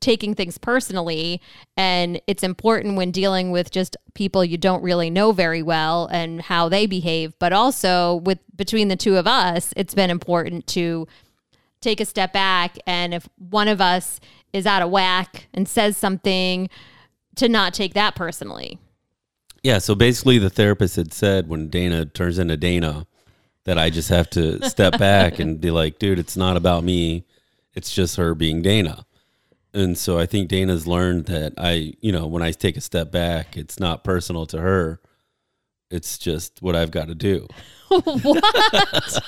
taking 0.00 0.34
things 0.34 0.58
personally. 0.58 1.40
And 1.78 2.20
it's 2.26 2.42
important 2.42 2.96
when 2.96 3.10
dealing 3.10 3.50
with 3.50 3.70
just 3.70 3.96
people 4.12 4.44
you 4.44 4.58
don't 4.58 4.82
really 4.82 5.08
know 5.08 5.32
very 5.32 5.62
well 5.62 6.10
and 6.12 6.42
how 6.42 6.68
they 6.68 6.84
behave. 6.84 7.32
But 7.38 7.54
also 7.54 8.16
with 8.16 8.40
between 8.54 8.88
the 8.88 8.96
two 8.96 9.16
of 9.16 9.26
us, 9.26 9.72
it's 9.78 9.94
been 9.94 10.10
important 10.10 10.66
to 10.66 11.08
take 11.80 12.02
a 12.02 12.04
step 12.04 12.34
back. 12.34 12.76
And 12.86 13.14
if 13.14 13.26
one 13.38 13.68
of 13.68 13.80
us 13.80 14.20
is 14.52 14.66
out 14.66 14.82
of 14.82 14.90
whack 14.90 15.48
and 15.54 15.66
says 15.66 15.96
something, 15.96 16.68
to 17.36 17.48
not 17.48 17.72
take 17.72 17.94
that 17.94 18.14
personally. 18.14 18.78
Yeah, 19.62 19.78
so 19.78 19.94
basically 19.94 20.38
the 20.38 20.50
therapist 20.50 20.96
had 20.96 21.12
said 21.12 21.48
when 21.48 21.68
Dana 21.68 22.06
turns 22.06 22.38
into 22.38 22.56
Dana 22.56 23.06
that 23.64 23.78
I 23.78 23.90
just 23.90 24.08
have 24.08 24.30
to 24.30 24.66
step 24.68 24.98
back 24.98 25.38
and 25.38 25.60
be 25.60 25.70
like, 25.70 25.98
dude, 25.98 26.18
it's 26.18 26.36
not 26.36 26.56
about 26.56 26.84
me. 26.84 27.24
It's 27.74 27.94
just 27.94 28.16
her 28.16 28.34
being 28.34 28.62
Dana. 28.62 29.04
And 29.74 29.98
so 29.98 30.18
I 30.18 30.26
think 30.26 30.48
Dana's 30.48 30.86
learned 30.86 31.26
that 31.26 31.52
I, 31.58 31.92
you 32.00 32.10
know, 32.10 32.26
when 32.26 32.42
I 32.42 32.52
take 32.52 32.76
a 32.76 32.80
step 32.80 33.12
back, 33.12 33.56
it's 33.56 33.78
not 33.78 34.04
personal 34.04 34.46
to 34.46 34.60
her. 34.60 35.00
It's 35.90 36.18
just 36.18 36.62
what 36.62 36.76
I've 36.76 36.90
got 36.90 37.08
to 37.08 37.14
do. 37.14 37.46
what? 37.88 39.22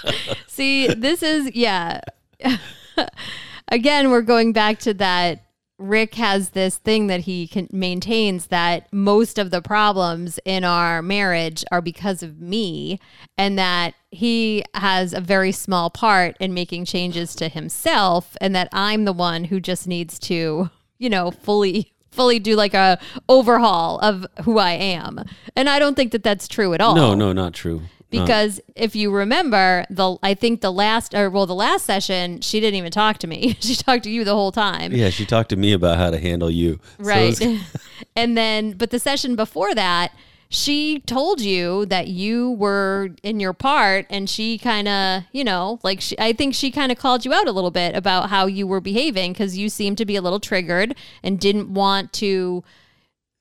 See, 0.46 0.86
this 0.88 1.22
is 1.22 1.54
yeah. 1.54 2.00
Again, 3.68 4.10
we're 4.10 4.22
going 4.22 4.52
back 4.52 4.78
to 4.80 4.94
that. 4.94 5.44
Rick 5.80 6.16
has 6.16 6.50
this 6.50 6.76
thing 6.76 7.06
that 7.06 7.20
he 7.20 7.46
can, 7.46 7.68
maintains 7.72 8.48
that 8.48 8.92
most 8.92 9.38
of 9.38 9.50
the 9.50 9.62
problems 9.62 10.38
in 10.44 10.62
our 10.62 11.00
marriage 11.00 11.64
are 11.72 11.80
because 11.80 12.22
of 12.22 12.40
me, 12.40 13.00
and 13.38 13.58
that 13.58 13.94
he 14.10 14.62
has 14.74 15.12
a 15.14 15.20
very 15.20 15.52
small 15.52 15.88
part 15.88 16.36
in 16.38 16.52
making 16.52 16.84
changes 16.84 17.34
to 17.36 17.48
himself, 17.48 18.36
and 18.40 18.54
that 18.54 18.68
I'm 18.72 19.06
the 19.06 19.12
one 19.12 19.44
who 19.44 19.58
just 19.58 19.88
needs 19.88 20.18
to, 20.20 20.70
you 20.98 21.08
know, 21.08 21.30
fully 21.30 21.92
fully 22.10 22.40
do 22.40 22.56
like 22.56 22.74
a 22.74 22.98
overhaul 23.28 23.98
of 24.00 24.26
who 24.44 24.58
I 24.58 24.72
am. 24.72 25.24
And 25.54 25.68
I 25.68 25.78
don't 25.78 25.94
think 25.94 26.12
that 26.12 26.24
that's 26.24 26.48
true 26.48 26.74
at 26.74 26.80
all 26.80 26.94
No, 26.94 27.14
no, 27.14 27.32
not 27.32 27.54
true. 27.54 27.82
Not- 28.12 28.26
because 28.26 28.60
if 28.74 28.96
you 28.96 29.10
remember 29.10 29.84
the 29.90 30.16
i 30.22 30.34
think 30.34 30.60
the 30.60 30.72
last 30.72 31.14
or 31.14 31.30
well 31.30 31.46
the 31.46 31.54
last 31.54 31.84
session 31.84 32.40
she 32.40 32.60
didn't 32.60 32.76
even 32.76 32.90
talk 32.90 33.18
to 33.18 33.26
me. 33.26 33.56
She 33.70 33.76
talked 33.76 34.04
to 34.04 34.10
you 34.10 34.24
the 34.24 34.34
whole 34.34 34.52
time. 34.52 34.92
Yeah, 34.92 35.10
she 35.10 35.24
talked 35.24 35.50
to 35.50 35.56
me 35.56 35.72
about 35.72 35.96
how 35.96 36.10
to 36.10 36.18
handle 36.18 36.50
you. 36.50 36.80
So 36.98 37.04
right. 37.04 37.38
And 38.16 38.36
then 38.36 38.72
but 38.72 38.90
the 38.90 38.98
session 38.98 39.36
before 39.36 39.74
that 39.74 40.12
she 40.52 40.98
told 41.06 41.40
you 41.40 41.86
that 41.86 42.08
you 42.08 42.50
were 42.50 43.10
in 43.22 43.38
your 43.38 43.52
part 43.52 44.04
and 44.10 44.28
she 44.28 44.58
kind 44.58 44.88
of 44.88 45.22
you 45.30 45.44
know 45.44 45.78
like 45.84 46.00
she, 46.00 46.18
i 46.18 46.32
think 46.32 46.54
she 46.54 46.72
kind 46.72 46.90
of 46.90 46.98
called 46.98 47.24
you 47.24 47.32
out 47.32 47.46
a 47.46 47.52
little 47.52 47.70
bit 47.70 47.94
about 47.94 48.30
how 48.30 48.46
you 48.46 48.66
were 48.66 48.80
behaving 48.80 49.32
because 49.32 49.56
you 49.56 49.68
seemed 49.68 49.96
to 49.96 50.04
be 50.04 50.16
a 50.16 50.20
little 50.20 50.40
triggered 50.40 50.94
and 51.22 51.38
didn't 51.38 51.72
want 51.72 52.12
to 52.12 52.64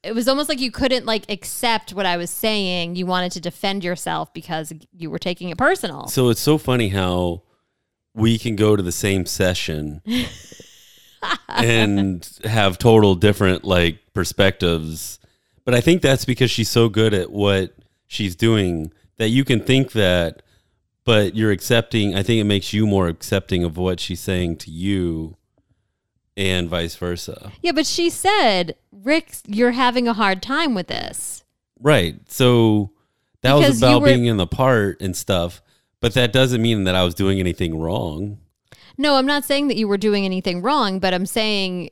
it 0.03 0.13
was 0.13 0.27
almost 0.27 0.49
like 0.49 0.59
you 0.59 0.71
couldn't 0.71 1.05
like 1.05 1.29
accept 1.29 1.93
what 1.93 2.05
i 2.05 2.17
was 2.17 2.29
saying 2.29 2.95
you 2.95 3.05
wanted 3.05 3.31
to 3.31 3.39
defend 3.39 3.83
yourself 3.83 4.33
because 4.33 4.71
you 4.91 5.09
were 5.09 5.19
taking 5.19 5.49
it 5.49 5.57
personal 5.57 6.07
So 6.07 6.29
it's 6.29 6.41
so 6.41 6.57
funny 6.57 6.89
how 6.89 7.43
we 8.13 8.37
can 8.37 8.55
go 8.55 8.75
to 8.75 8.83
the 8.83 8.91
same 8.91 9.25
session 9.25 10.01
and 11.49 12.27
have 12.43 12.77
total 12.77 13.15
different 13.15 13.63
like 13.63 13.99
perspectives. 14.13 15.19
But 15.65 15.73
I 15.73 15.81
think 15.81 16.01
that's 16.01 16.25
because 16.25 16.51
she's 16.51 16.69
so 16.69 16.89
good 16.89 17.13
at 17.13 17.31
what 17.31 17.75
she's 18.07 18.35
doing 18.35 18.91
that 19.17 19.29
you 19.29 19.43
can 19.43 19.61
think 19.61 19.91
that 19.91 20.41
but 21.05 21.35
you're 21.35 21.51
accepting 21.51 22.15
I 22.15 22.23
think 22.23 22.39
it 22.41 22.45
makes 22.45 22.73
you 22.73 22.87
more 22.87 23.07
accepting 23.07 23.63
of 23.63 23.77
what 23.77 23.99
she's 23.99 24.19
saying 24.19 24.57
to 24.57 24.71
you 24.71 25.37
and 26.39 26.69
vice 26.69 26.95
versa. 26.95 27.51
Yeah, 27.61 27.73
but 27.73 27.85
she 27.85 28.09
said, 28.09 28.75
Rick, 28.91 29.33
you're 29.45 29.71
having 29.71 30.07
a 30.07 30.13
hard 30.13 30.41
time 30.41 30.73
with 30.73 30.87
this. 30.87 31.43
Right. 31.79 32.15
So 32.31 32.91
that 33.41 33.53
was 33.53 33.65
Because 33.65 33.81
you 33.81 33.87
about 33.89 34.01
were- 34.01 34.07
being 34.07 34.25
in 34.25 34.37
the 34.37 34.47
part 34.47 35.01
and 35.01 35.15
stuff, 35.15 35.61
but 35.99 36.13
that 36.13 36.31
doesn't 36.31 36.61
mean 36.61 36.85
that 36.85 36.95
I 36.95 37.03
was 37.03 37.13
doing 37.13 37.39
anything 37.39 37.77
wrong. 37.77 38.39
No, 38.97 39.15
I'm 39.15 39.25
not 39.25 39.43
saying 39.43 39.67
that 39.67 39.77
you 39.77 39.87
were 39.87 39.97
doing 39.97 40.23
anything 40.25 40.61
wrong, 40.61 40.99
but 40.99 41.13
I'm 41.13 41.25
saying 41.25 41.89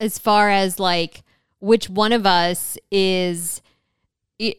as 0.00 0.16
far 0.18 0.48
as 0.48 0.78
like 0.78 1.22
which 1.58 1.90
one 1.90 2.12
of 2.12 2.24
us 2.24 2.78
is 2.92 3.60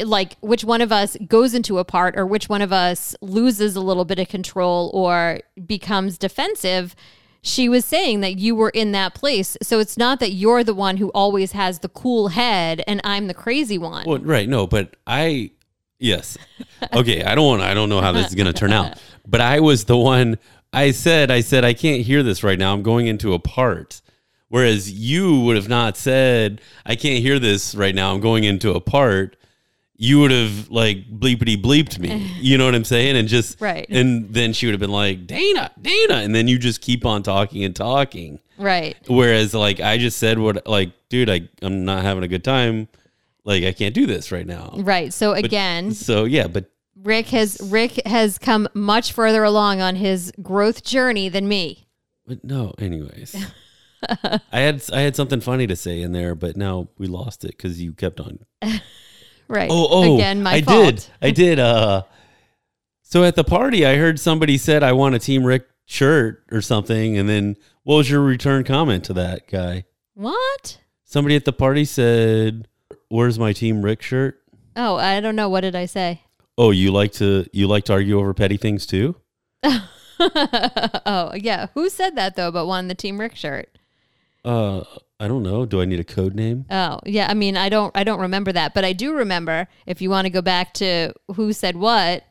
like 0.04 0.36
which 0.42 0.66
one 0.66 0.82
of 0.82 0.92
us 0.92 1.16
goes 1.28 1.54
into 1.54 1.78
a 1.78 1.86
part 1.86 2.18
or 2.18 2.26
which 2.26 2.50
one 2.50 2.62
of 2.62 2.74
us 2.74 3.16
loses 3.22 3.78
a 3.78 3.82
little 3.82 4.04
bit 4.04 4.20
of 4.20 4.28
control 4.28 4.92
or 4.94 5.40
becomes 5.66 6.18
defensive 6.18 6.94
she 7.42 7.70
was 7.70 7.86
saying 7.86 8.20
that 8.22 8.38
you 8.38 8.54
were 8.56 8.70
in 8.70 8.92
that 8.92 9.14
place 9.14 9.56
so 9.62 9.80
it's 9.80 9.98
not 9.98 10.20
that 10.20 10.32
you're 10.32 10.64
the 10.64 10.74
one 10.74 10.98
who 10.98 11.10
always 11.10 11.54
has 11.54 11.80
the 11.80 11.90
cool 11.90 12.30
head 12.30 12.84
and 12.88 13.00
i'm 13.04 13.28
the 13.28 13.34
crazy 13.34 13.78
one 13.78 14.06
Well, 14.06 14.20
right, 14.20 14.48
no, 14.48 14.68
but 14.68 14.96
I 15.08 15.52
yes. 16.00 16.38
Okay, 16.94 17.24
I 17.24 17.36
don't 17.36 17.46
want 17.46 17.62
I 17.62 17.74
don't 17.74 17.90
know 17.90 18.02
how 18.02 18.12
this 18.12 18.28
is 18.28 18.36
going 18.36 18.48
to 18.48 18.54
turn 18.54 18.72
out. 18.72 18.98
But 19.28 19.42
I 19.42 19.60
was 19.60 19.86
the 19.86 19.98
one 19.98 20.38
I 20.72 20.92
said 20.92 21.30
I 21.30 21.42
said 21.42 21.66
I 21.66 21.74
can't 21.74 22.02
hear 22.04 22.24
this 22.24 22.44
right 22.44 22.58
now. 22.58 22.74
I'm 22.74 22.84
going 22.84 23.08
into 23.08 23.34
a 23.34 23.40
part. 23.40 24.02
Whereas 24.48 24.92
you 24.92 25.42
would 25.42 25.56
have 25.58 25.68
not 25.70 25.98
said 25.98 26.62
I 26.86 26.96
can't 26.96 27.22
hear 27.22 27.38
this 27.38 27.76
right 27.76 27.94
now. 27.94 28.14
I'm 28.14 28.22
going 28.22 28.44
into 28.46 28.72
a 28.72 28.80
part. 28.82 29.36
You 30.02 30.22
would 30.22 30.32
have 30.32 30.70
like 30.70 31.10
bleepity 31.10 31.62
bleeped 31.62 32.00
me. 32.00 32.32
You 32.40 32.58
know 32.58 32.64
what 32.64 32.74
I'm 32.74 32.86
saying? 32.86 33.18
And 33.18 33.28
just 33.28 33.60
Right. 33.60 33.86
And 33.90 34.34
then 34.34 34.54
she 34.54 34.66
would 34.66 34.72
have 34.72 34.80
been 34.80 34.94
like, 34.94 35.28
Dana, 35.28 35.72
Dana. 35.80 36.16
And 36.16 36.34
then 36.34 36.48
you 36.48 36.58
just 36.58 36.80
keep 36.80 37.06
on 37.06 37.22
talking 37.22 37.66
and 37.66 37.76
talking. 37.76 38.40
right 38.58 38.96
Whereas 39.08 39.54
like 39.54 39.82
I 39.82 39.98
just 39.98 40.18
said 40.18 40.40
what 40.40 40.66
like, 40.66 40.94
dude, 41.10 41.30
I, 41.30 41.50
I'm 41.62 41.84
not 41.84 42.04
having 42.04 42.24
a 42.24 42.30
good 42.30 42.46
time. 42.46 42.88
Like 43.44 43.66
I 43.66 43.74
can't 43.74 43.94
do 43.94 44.06
this 44.06 44.32
right 44.32 44.48
now. 44.48 44.72
right 44.78 45.12
so 45.14 45.34
again 45.34 45.92
So 45.94 46.24
yeah, 46.24 46.48
but 46.48 46.72
Rick 47.04 47.28
has 47.28 47.60
Rick 47.62 48.00
has 48.06 48.38
come 48.38 48.70
much 48.74 49.12
further 49.12 49.44
along 49.44 49.82
on 49.82 49.96
his 49.98 50.32
growth 50.42 50.84
journey 50.84 51.28
than 51.28 51.46
me. 51.48 51.88
but 52.26 52.44
no. 52.46 52.74
Anyways, 52.80 53.36
I 54.10 54.40
had 54.60 54.82
I 54.94 55.02
had 55.02 55.16
something 55.18 55.42
funny 55.42 55.68
to 55.68 55.76
say 55.76 56.02
in 56.02 56.14
there, 56.14 56.36
but 56.36 56.56
now 56.56 56.88
we 56.98 57.08
lost 57.08 57.44
it 57.44 57.58
because 57.58 57.82
you 57.82 57.92
kept 57.94 58.20
on. 58.22 58.40
Right. 59.50 59.70
Oh, 59.70 59.88
oh, 59.90 60.16
Again, 60.16 60.44
my 60.44 60.54
I 60.54 60.62
fault. 60.62 60.96
did. 60.96 61.06
I 61.22 61.32
did. 61.32 61.60
Uh, 61.60 62.04
so 63.02 63.24
at 63.24 63.36
the 63.36 63.44
party, 63.44 63.86
I 63.86 63.96
heard 63.96 64.20
somebody 64.20 64.58
said, 64.58 64.84
"I 64.84 64.94
want 64.94 65.16
a 65.16 65.20
Team 65.20 65.44
Rick 65.44 65.68
shirt" 65.86 66.44
or 66.52 66.62
something, 66.62 67.18
and 67.18 67.28
then 67.28 67.58
what 67.84 67.96
was 67.96 68.10
your 68.12 68.22
return 68.22 68.64
comment 68.64 69.06
to 69.06 69.14
that 69.14 69.48
guy? 69.48 69.86
What? 70.14 70.78
Somebody 71.04 71.36
at 71.36 71.46
the 71.46 71.52
party 71.54 71.84
said, 71.84 72.68
"Where's 73.10 73.40
my 73.40 73.52
Team 73.52 73.82
Rick 73.82 74.04
shirt?" 74.04 74.40
Oh, 74.76 74.96
I 74.96 75.20
don't 75.20 75.36
know. 75.36 75.50
What 75.50 75.62
did 75.62 75.76
I 75.76 75.88
say? 75.88 76.22
Oh, 76.56 76.70
you 76.70 76.92
like 76.92 77.14
to 77.14 77.46
you 77.52 77.68
like 77.68 77.86
to 77.86 77.94
argue 77.94 78.20
over 78.20 78.36
petty 78.36 78.58
things 78.58 78.86
too? 78.86 79.16
oh, 80.20 81.32
yeah. 81.36 81.68
Who 81.74 81.90
said 81.90 82.16
that 82.18 82.36
though? 82.36 82.52
But 82.52 82.68
wanted 82.68 82.90
the 82.92 82.96
Team 82.96 83.20
Rick 83.20 83.36
shirt. 83.36 83.79
Uh, 84.44 84.84
I 85.20 85.28
don't 85.28 85.44
know. 85.44 85.66
Do 85.66 85.82
I 85.82 85.86
need 85.86 86.00
a 86.00 86.04
code 86.04 86.34
name? 86.34 86.66
Oh, 86.70 87.00
yeah. 87.06 87.28
I 87.30 87.34
mean, 87.34 87.58
I 87.58 87.70
don't. 87.70 87.96
I 87.96 88.04
don't 88.04 88.22
remember 88.22 88.52
that, 88.54 88.74
but 88.74 88.86
I 88.86 88.94
do 88.94 89.14
remember. 89.14 89.68
If 89.86 90.02
you 90.02 90.10
want 90.10 90.26
to 90.26 90.30
go 90.30 90.42
back 90.42 90.74
to 90.76 91.14
who 91.36 91.52
said 91.52 91.76
what, 91.76 92.24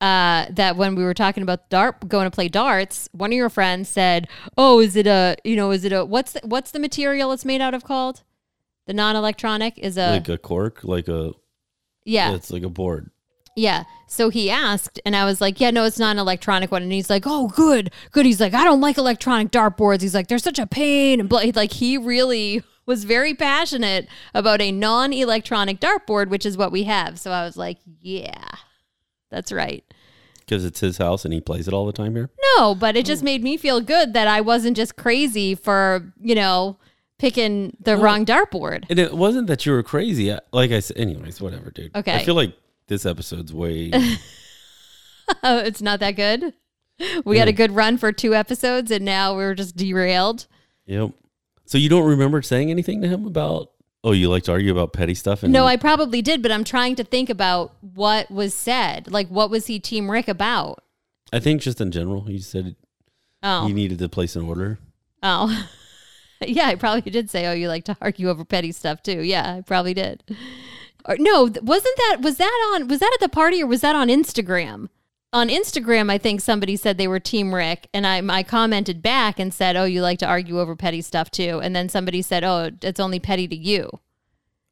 uh, 0.00 0.46
that 0.50 0.76
when 0.76 0.94
we 0.94 1.04
were 1.04 1.12
talking 1.12 1.42
about 1.42 1.68
dart 1.68 2.08
going 2.08 2.24
to 2.24 2.30
play 2.30 2.48
darts, 2.48 3.08
one 3.12 3.32
of 3.32 3.36
your 3.36 3.50
friends 3.50 3.88
said, 3.88 4.28
"Oh, 4.56 4.80
is 4.80 4.96
it 4.96 5.06
a 5.06 5.36
you 5.44 5.56
know 5.56 5.72
is 5.72 5.84
it 5.84 5.92
a 5.92 6.04
what's 6.04 6.32
the, 6.32 6.40
what's 6.42 6.70
the 6.70 6.78
material 6.78 7.32
it's 7.32 7.44
made 7.44 7.60
out 7.60 7.74
of 7.74 7.84
called? 7.84 8.22
The 8.86 8.94
non-electronic 8.94 9.78
is 9.78 9.98
a 9.98 10.12
like 10.12 10.28
a 10.30 10.38
cork, 10.38 10.82
like 10.84 11.06
a 11.08 11.32
yeah 12.04 12.34
It's 12.34 12.50
like 12.50 12.62
a 12.62 12.70
board. 12.70 13.10
Yeah." 13.60 13.84
So 14.06 14.28
he 14.28 14.50
asked, 14.50 15.00
and 15.06 15.14
I 15.14 15.24
was 15.24 15.40
like, 15.40 15.60
"Yeah, 15.60 15.70
no, 15.70 15.84
it's 15.84 15.98
not 15.98 16.12
an 16.12 16.18
electronic 16.18 16.72
one." 16.72 16.82
And 16.82 16.92
he's 16.92 17.10
like, 17.10 17.24
"Oh, 17.26 17.48
good, 17.48 17.92
good." 18.10 18.26
He's 18.26 18.40
like, 18.40 18.54
"I 18.54 18.64
don't 18.64 18.80
like 18.80 18.98
electronic 18.98 19.50
dartboards." 19.50 20.02
He's 20.02 20.14
like, 20.14 20.26
"They're 20.26 20.38
such 20.38 20.58
a 20.58 20.66
pain," 20.66 21.20
and 21.20 21.28
blah. 21.28 21.42
like 21.54 21.72
he 21.72 21.96
really 21.96 22.62
was 22.86 23.04
very 23.04 23.34
passionate 23.34 24.08
about 24.34 24.60
a 24.60 24.72
non-electronic 24.72 25.78
dartboard, 25.78 26.28
which 26.28 26.44
is 26.44 26.56
what 26.56 26.72
we 26.72 26.84
have. 26.84 27.20
So 27.20 27.30
I 27.30 27.44
was 27.44 27.56
like, 27.56 27.78
"Yeah, 28.00 28.50
that's 29.30 29.52
right." 29.52 29.84
Because 30.40 30.64
it's 30.64 30.80
his 30.80 30.98
house 30.98 31.24
and 31.24 31.32
he 31.32 31.40
plays 31.40 31.68
it 31.68 31.74
all 31.74 31.86
the 31.86 31.92
time 31.92 32.16
here. 32.16 32.30
No, 32.56 32.74
but 32.74 32.96
it 32.96 33.06
just 33.06 33.22
made 33.22 33.44
me 33.44 33.56
feel 33.56 33.80
good 33.80 34.14
that 34.14 34.26
I 34.26 34.40
wasn't 34.40 34.76
just 34.76 34.96
crazy 34.96 35.54
for, 35.54 36.12
you 36.20 36.34
know, 36.34 36.76
picking 37.20 37.76
the 37.78 37.96
wrong 37.96 38.26
dartboard. 38.26 38.84
And 38.90 38.98
it 38.98 39.14
wasn't 39.14 39.46
that 39.46 39.64
you 39.64 39.70
were 39.70 39.84
crazy. 39.84 40.36
Like 40.52 40.72
I 40.72 40.80
said, 40.80 40.96
anyways, 40.96 41.40
whatever, 41.40 41.70
dude. 41.70 41.94
Okay. 41.94 42.16
I 42.16 42.24
feel 42.24 42.34
like 42.34 42.54
this 42.90 43.06
episode's 43.06 43.54
way. 43.54 43.90
Oh, 43.94 44.18
it's 45.64 45.80
not 45.80 46.00
that 46.00 46.16
good. 46.16 46.52
We 47.24 47.38
had 47.38 47.48
a 47.48 47.52
good 47.52 47.72
run 47.72 47.96
for 47.96 48.12
two 48.12 48.34
episodes 48.34 48.90
and 48.90 49.06
now 49.06 49.34
we're 49.34 49.54
just 49.54 49.74
derailed. 49.74 50.46
yep. 50.84 51.12
So 51.64 51.78
you 51.78 51.88
don't 51.88 52.06
remember 52.06 52.42
saying 52.42 52.70
anything 52.70 53.00
to 53.00 53.08
him 53.08 53.26
about? 53.26 53.70
Oh, 54.02 54.12
you 54.12 54.28
like 54.28 54.42
to 54.44 54.52
argue 54.52 54.72
about 54.72 54.92
petty 54.92 55.14
stuff? 55.14 55.42
And 55.42 55.52
No, 55.52 55.66
I 55.66 55.76
probably 55.76 56.20
did, 56.20 56.42
but 56.42 56.50
I'm 56.50 56.64
trying 56.64 56.96
to 56.96 57.04
think 57.04 57.30
about 57.30 57.74
what 57.80 58.30
was 58.30 58.52
said. 58.52 59.10
Like, 59.10 59.28
what 59.28 59.50
was 59.50 59.66
he 59.66 59.78
Team 59.78 60.10
Rick 60.10 60.26
about? 60.26 60.82
I 61.32 61.38
think 61.38 61.62
just 61.62 61.80
in 61.80 61.90
general, 61.92 62.22
he 62.22 62.38
said 62.40 62.76
Oh, 63.42 63.66
he 63.66 63.72
needed 63.72 63.98
to 64.00 64.08
place 64.08 64.36
an 64.36 64.42
order. 64.42 64.78
oh. 65.22 65.66
yeah, 66.46 66.66
I 66.66 66.74
probably 66.74 67.10
did 67.10 67.30
say, 67.30 67.46
oh, 67.46 67.52
you 67.52 67.68
like 67.68 67.84
to 67.84 67.96
argue 68.00 68.28
over 68.28 68.44
petty 68.44 68.72
stuff 68.72 69.02
too. 69.02 69.20
Yeah, 69.20 69.56
I 69.58 69.60
probably 69.60 69.94
did. 69.94 70.24
Or, 71.04 71.16
no, 71.18 71.44
wasn't 71.62 71.96
that, 71.96 72.18
was 72.20 72.36
that 72.36 72.72
on, 72.74 72.88
was 72.88 73.00
that 73.00 73.12
at 73.14 73.20
the 73.20 73.28
party 73.28 73.62
or 73.62 73.66
was 73.66 73.80
that 73.80 73.96
on 73.96 74.08
Instagram? 74.08 74.88
On 75.32 75.48
Instagram, 75.48 76.10
I 76.10 76.18
think 76.18 76.40
somebody 76.40 76.76
said 76.76 76.98
they 76.98 77.06
were 77.06 77.20
Team 77.20 77.54
Rick, 77.54 77.88
and 77.94 78.04
I, 78.04 78.20
I 78.28 78.42
commented 78.42 79.00
back 79.00 79.38
and 79.38 79.54
said, 79.54 79.76
oh, 79.76 79.84
you 79.84 80.02
like 80.02 80.18
to 80.18 80.26
argue 80.26 80.58
over 80.58 80.74
petty 80.74 81.02
stuff 81.02 81.30
too. 81.30 81.60
And 81.62 81.74
then 81.74 81.88
somebody 81.88 82.20
said, 82.20 82.42
oh, 82.42 82.70
it's 82.82 82.98
only 82.98 83.20
petty 83.20 83.46
to 83.46 83.56
you. 83.56 84.00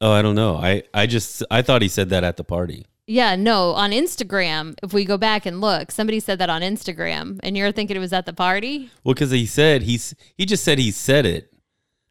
Oh, 0.00 0.12
I 0.12 0.22
don't 0.22 0.34
know. 0.34 0.56
I 0.56 0.84
I 0.94 1.06
just 1.06 1.42
I 1.50 1.62
thought 1.62 1.82
he 1.82 1.88
said 1.88 2.08
that 2.10 2.24
at 2.24 2.36
the 2.36 2.44
party. 2.44 2.86
Yeah, 3.06 3.36
no, 3.36 3.70
on 3.70 3.90
Instagram, 3.90 4.76
if 4.82 4.92
we 4.92 5.04
go 5.04 5.16
back 5.16 5.46
and 5.46 5.60
look, 5.60 5.90
somebody 5.90 6.20
said 6.20 6.38
that 6.40 6.50
on 6.50 6.60
Instagram, 6.62 7.40
and 7.42 7.56
you're 7.56 7.72
thinking 7.72 7.96
it 7.96 8.00
was 8.00 8.12
at 8.12 8.26
the 8.26 8.32
party? 8.32 8.90
Well, 9.02 9.14
because 9.14 9.30
he 9.30 9.46
said 9.46 9.82
he's 9.82 10.14
he 10.36 10.44
just 10.44 10.62
said 10.62 10.78
he 10.78 10.90
said 10.90 11.24
it. 11.24 11.52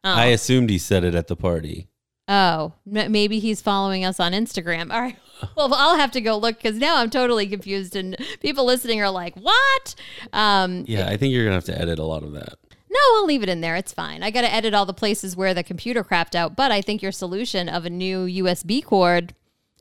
Oh, 0.03 0.11
I 0.11 0.25
assumed 0.27 0.69
he 0.69 0.77
said 0.77 1.03
it 1.03 1.15
at 1.15 1.27
the 1.27 1.35
party. 1.35 1.87
Oh 2.27 2.73
maybe 2.85 3.39
he's 3.39 3.61
following 3.61 4.05
us 4.05 4.19
on 4.19 4.31
Instagram. 4.33 4.93
All 4.93 5.01
right. 5.01 5.17
Well, 5.55 5.71
I'll 5.71 5.97
have 5.97 6.09
to 6.13 6.21
go 6.21 6.35
look 6.35 6.57
because 6.57 6.77
now 6.79 6.97
I'm 6.97 7.11
totally 7.11 7.45
confused, 7.45 7.95
and 7.95 8.17
people 8.39 8.65
listening 8.65 9.01
are 9.01 9.11
like, 9.11 9.35
what? 9.35 9.93
Um, 10.33 10.83
Yeah, 10.87 11.07
I 11.07 11.15
think 11.15 11.31
you're 11.31 11.43
gonna 11.43 11.53
have 11.53 11.65
to 11.65 11.79
edit 11.79 11.99
a 11.99 12.03
lot 12.03 12.23
of 12.23 12.31
that. 12.31 12.55
No, 12.89 12.99
I'll 13.17 13.25
leave 13.27 13.43
it 13.43 13.49
in 13.49 13.61
there. 13.61 13.75
It's 13.75 13.93
fine. 13.93 14.23
I 14.23 14.31
got 14.31 14.41
to 14.41 14.51
edit 14.51 14.73
all 14.73 14.87
the 14.87 14.95
places 14.95 15.35
where 15.35 15.53
the 15.53 15.61
computer 15.61 16.03
crapped 16.03 16.33
out, 16.33 16.55
but 16.55 16.71
I 16.71 16.81
think 16.81 17.03
your 17.03 17.11
solution 17.11 17.69
of 17.69 17.85
a 17.85 17.89
new 17.91 18.25
USB 18.25 18.83
cord 18.83 19.35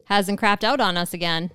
hasn't 0.07 0.39
crapped 0.39 0.63
out 0.63 0.79
on 0.81 0.99
us 0.99 1.15
again. 1.15 1.53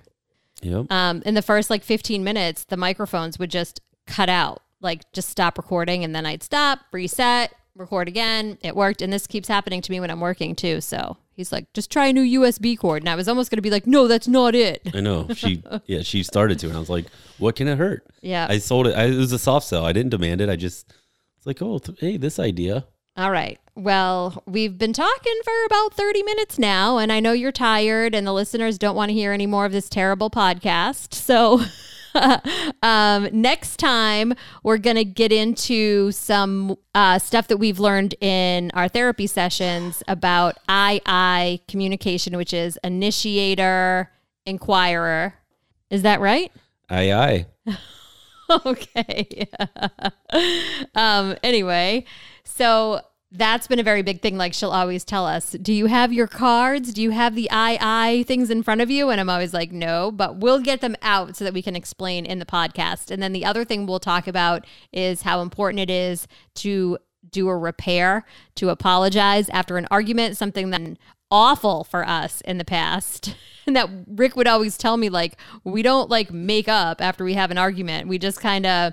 Yep. 0.62 0.90
um, 0.90 1.22
in 1.24 1.34
the 1.34 1.42
first 1.42 1.70
like 1.70 1.84
15 1.84 2.24
minutes, 2.24 2.64
the 2.64 2.76
microphones 2.76 3.38
would 3.38 3.50
just 3.50 3.80
cut 4.08 4.28
out, 4.28 4.62
like 4.80 5.10
just 5.12 5.28
stop 5.28 5.56
recording, 5.58 6.02
and 6.02 6.12
then 6.12 6.26
I'd 6.26 6.42
stop, 6.42 6.80
reset, 6.90 7.52
record 7.76 8.08
again. 8.08 8.58
It 8.62 8.76
worked, 8.76 9.02
and 9.02 9.12
this 9.12 9.26
keeps 9.26 9.48
happening 9.48 9.80
to 9.82 9.90
me 9.90 10.00
when 10.00 10.10
I'm 10.10 10.20
working 10.20 10.54
too. 10.54 10.80
So 10.80 11.16
he's 11.32 11.52
like, 11.52 11.72
just 11.72 11.90
try 11.90 12.06
a 12.06 12.12
new 12.12 12.40
USB 12.40 12.78
cord, 12.78 13.02
and 13.02 13.08
I 13.08 13.14
was 13.14 13.28
almost 13.28 13.50
gonna 13.50 13.62
be 13.62 13.70
like, 13.70 13.86
no, 13.86 14.08
that's 14.08 14.28
not 14.28 14.54
it. 14.54 14.82
I 14.94 15.00
know. 15.00 15.28
She 15.34 15.62
yeah, 15.86 16.02
she 16.02 16.22
started 16.22 16.58
to 16.60 16.68
and 16.68 16.76
I 16.76 16.80
was 16.80 16.90
like, 16.90 17.06
what 17.38 17.56
can 17.56 17.68
it 17.68 17.78
hurt? 17.78 18.06
Yeah. 18.20 18.46
I 18.48 18.58
sold 18.58 18.86
it. 18.86 18.96
I, 18.96 19.04
it 19.04 19.16
was 19.16 19.32
a 19.32 19.38
soft 19.38 19.66
sell. 19.66 19.84
I 19.84 19.92
didn't 19.92 20.10
demand 20.10 20.40
it. 20.40 20.48
I 20.48 20.56
just 20.56 20.92
it's 21.36 21.46
like, 21.46 21.60
oh, 21.60 21.78
th- 21.78 21.98
hey, 21.98 22.16
this 22.16 22.38
idea. 22.38 22.86
All 23.16 23.30
right. 23.30 23.58
Well, 23.74 24.42
we've 24.46 24.78
been 24.78 24.92
talking 24.92 25.40
for 25.44 25.64
about 25.66 25.92
30 25.94 26.22
minutes 26.22 26.58
now, 26.58 26.98
and 26.98 27.12
I 27.12 27.20
know 27.20 27.32
you're 27.32 27.52
tired, 27.52 28.14
and 28.14 28.26
the 28.26 28.32
listeners 28.32 28.78
don't 28.78 28.96
want 28.96 29.10
to 29.10 29.14
hear 29.14 29.32
any 29.32 29.46
more 29.46 29.66
of 29.66 29.72
this 29.72 29.88
terrible 29.88 30.30
podcast. 30.30 31.12
So, 31.12 31.60
um, 32.82 33.28
next 33.32 33.76
time, 33.78 34.34
we're 34.62 34.78
going 34.78 34.96
to 34.96 35.04
get 35.04 35.32
into 35.32 36.12
some 36.12 36.76
uh, 36.94 37.18
stuff 37.18 37.48
that 37.48 37.56
we've 37.56 37.78
learned 37.78 38.14
in 38.20 38.70
our 38.74 38.88
therapy 38.88 39.26
sessions 39.26 40.02
about 40.08 40.56
II 40.70 41.62
communication, 41.68 42.36
which 42.36 42.52
is 42.52 42.78
initiator, 42.84 44.10
inquirer. 44.46 45.34
Is 45.90 46.02
that 46.02 46.20
right? 46.20 46.52
Aye 46.88 47.12
aye. 47.12 47.46
okay. 48.66 49.48
um, 50.94 51.36
anyway, 51.42 52.04
so 52.44 53.00
that's 53.34 53.66
been 53.66 53.78
a 53.78 53.82
very 53.82 54.02
big 54.02 54.20
thing. 54.20 54.36
Like 54.36 54.52
she'll 54.52 54.70
always 54.70 55.04
tell 55.04 55.26
us, 55.26 55.52
Do 55.52 55.72
you 55.72 55.86
have 55.86 56.12
your 56.12 56.26
cards? 56.26 56.92
Do 56.92 57.02
you 57.02 57.10
have 57.10 57.34
the 57.34 57.50
I 57.50 57.78
I 57.80 58.24
things 58.24 58.50
in 58.50 58.62
front 58.62 58.80
of 58.80 58.90
you? 58.90 59.08
And 59.10 59.20
I'm 59.20 59.30
always 59.30 59.54
like, 59.54 59.72
No, 59.72 60.10
but 60.10 60.36
we'll 60.36 60.60
get 60.60 60.80
them 60.80 60.96
out 61.02 61.36
so 61.36 61.44
that 61.44 61.54
we 61.54 61.62
can 61.62 61.74
explain 61.74 62.26
in 62.26 62.38
the 62.38 62.46
podcast. 62.46 63.10
And 63.10 63.22
then 63.22 63.32
the 63.32 63.44
other 63.44 63.64
thing 63.64 63.86
we'll 63.86 64.00
talk 64.00 64.26
about 64.26 64.66
is 64.92 65.22
how 65.22 65.40
important 65.40 65.80
it 65.80 65.90
is 65.90 66.28
to 66.56 66.98
do 67.30 67.48
a 67.48 67.56
repair, 67.56 68.24
to 68.56 68.68
apologize 68.68 69.48
after 69.48 69.78
an 69.78 69.86
argument, 69.90 70.36
something 70.36 70.70
that 70.70 70.98
awful 71.30 71.84
for 71.84 72.06
us 72.06 72.42
in 72.42 72.58
the 72.58 72.64
past. 72.64 73.34
And 73.64 73.76
that 73.76 73.88
Rick 74.08 74.34
would 74.34 74.48
always 74.48 74.76
tell 74.76 74.96
me, 74.96 75.08
like, 75.08 75.36
we 75.62 75.82
don't 75.82 76.10
like 76.10 76.32
make 76.32 76.68
up 76.68 77.00
after 77.00 77.22
we 77.22 77.34
have 77.34 77.52
an 77.52 77.58
argument. 77.58 78.08
We 78.08 78.18
just 78.18 78.40
kind 78.40 78.66
of 78.66 78.92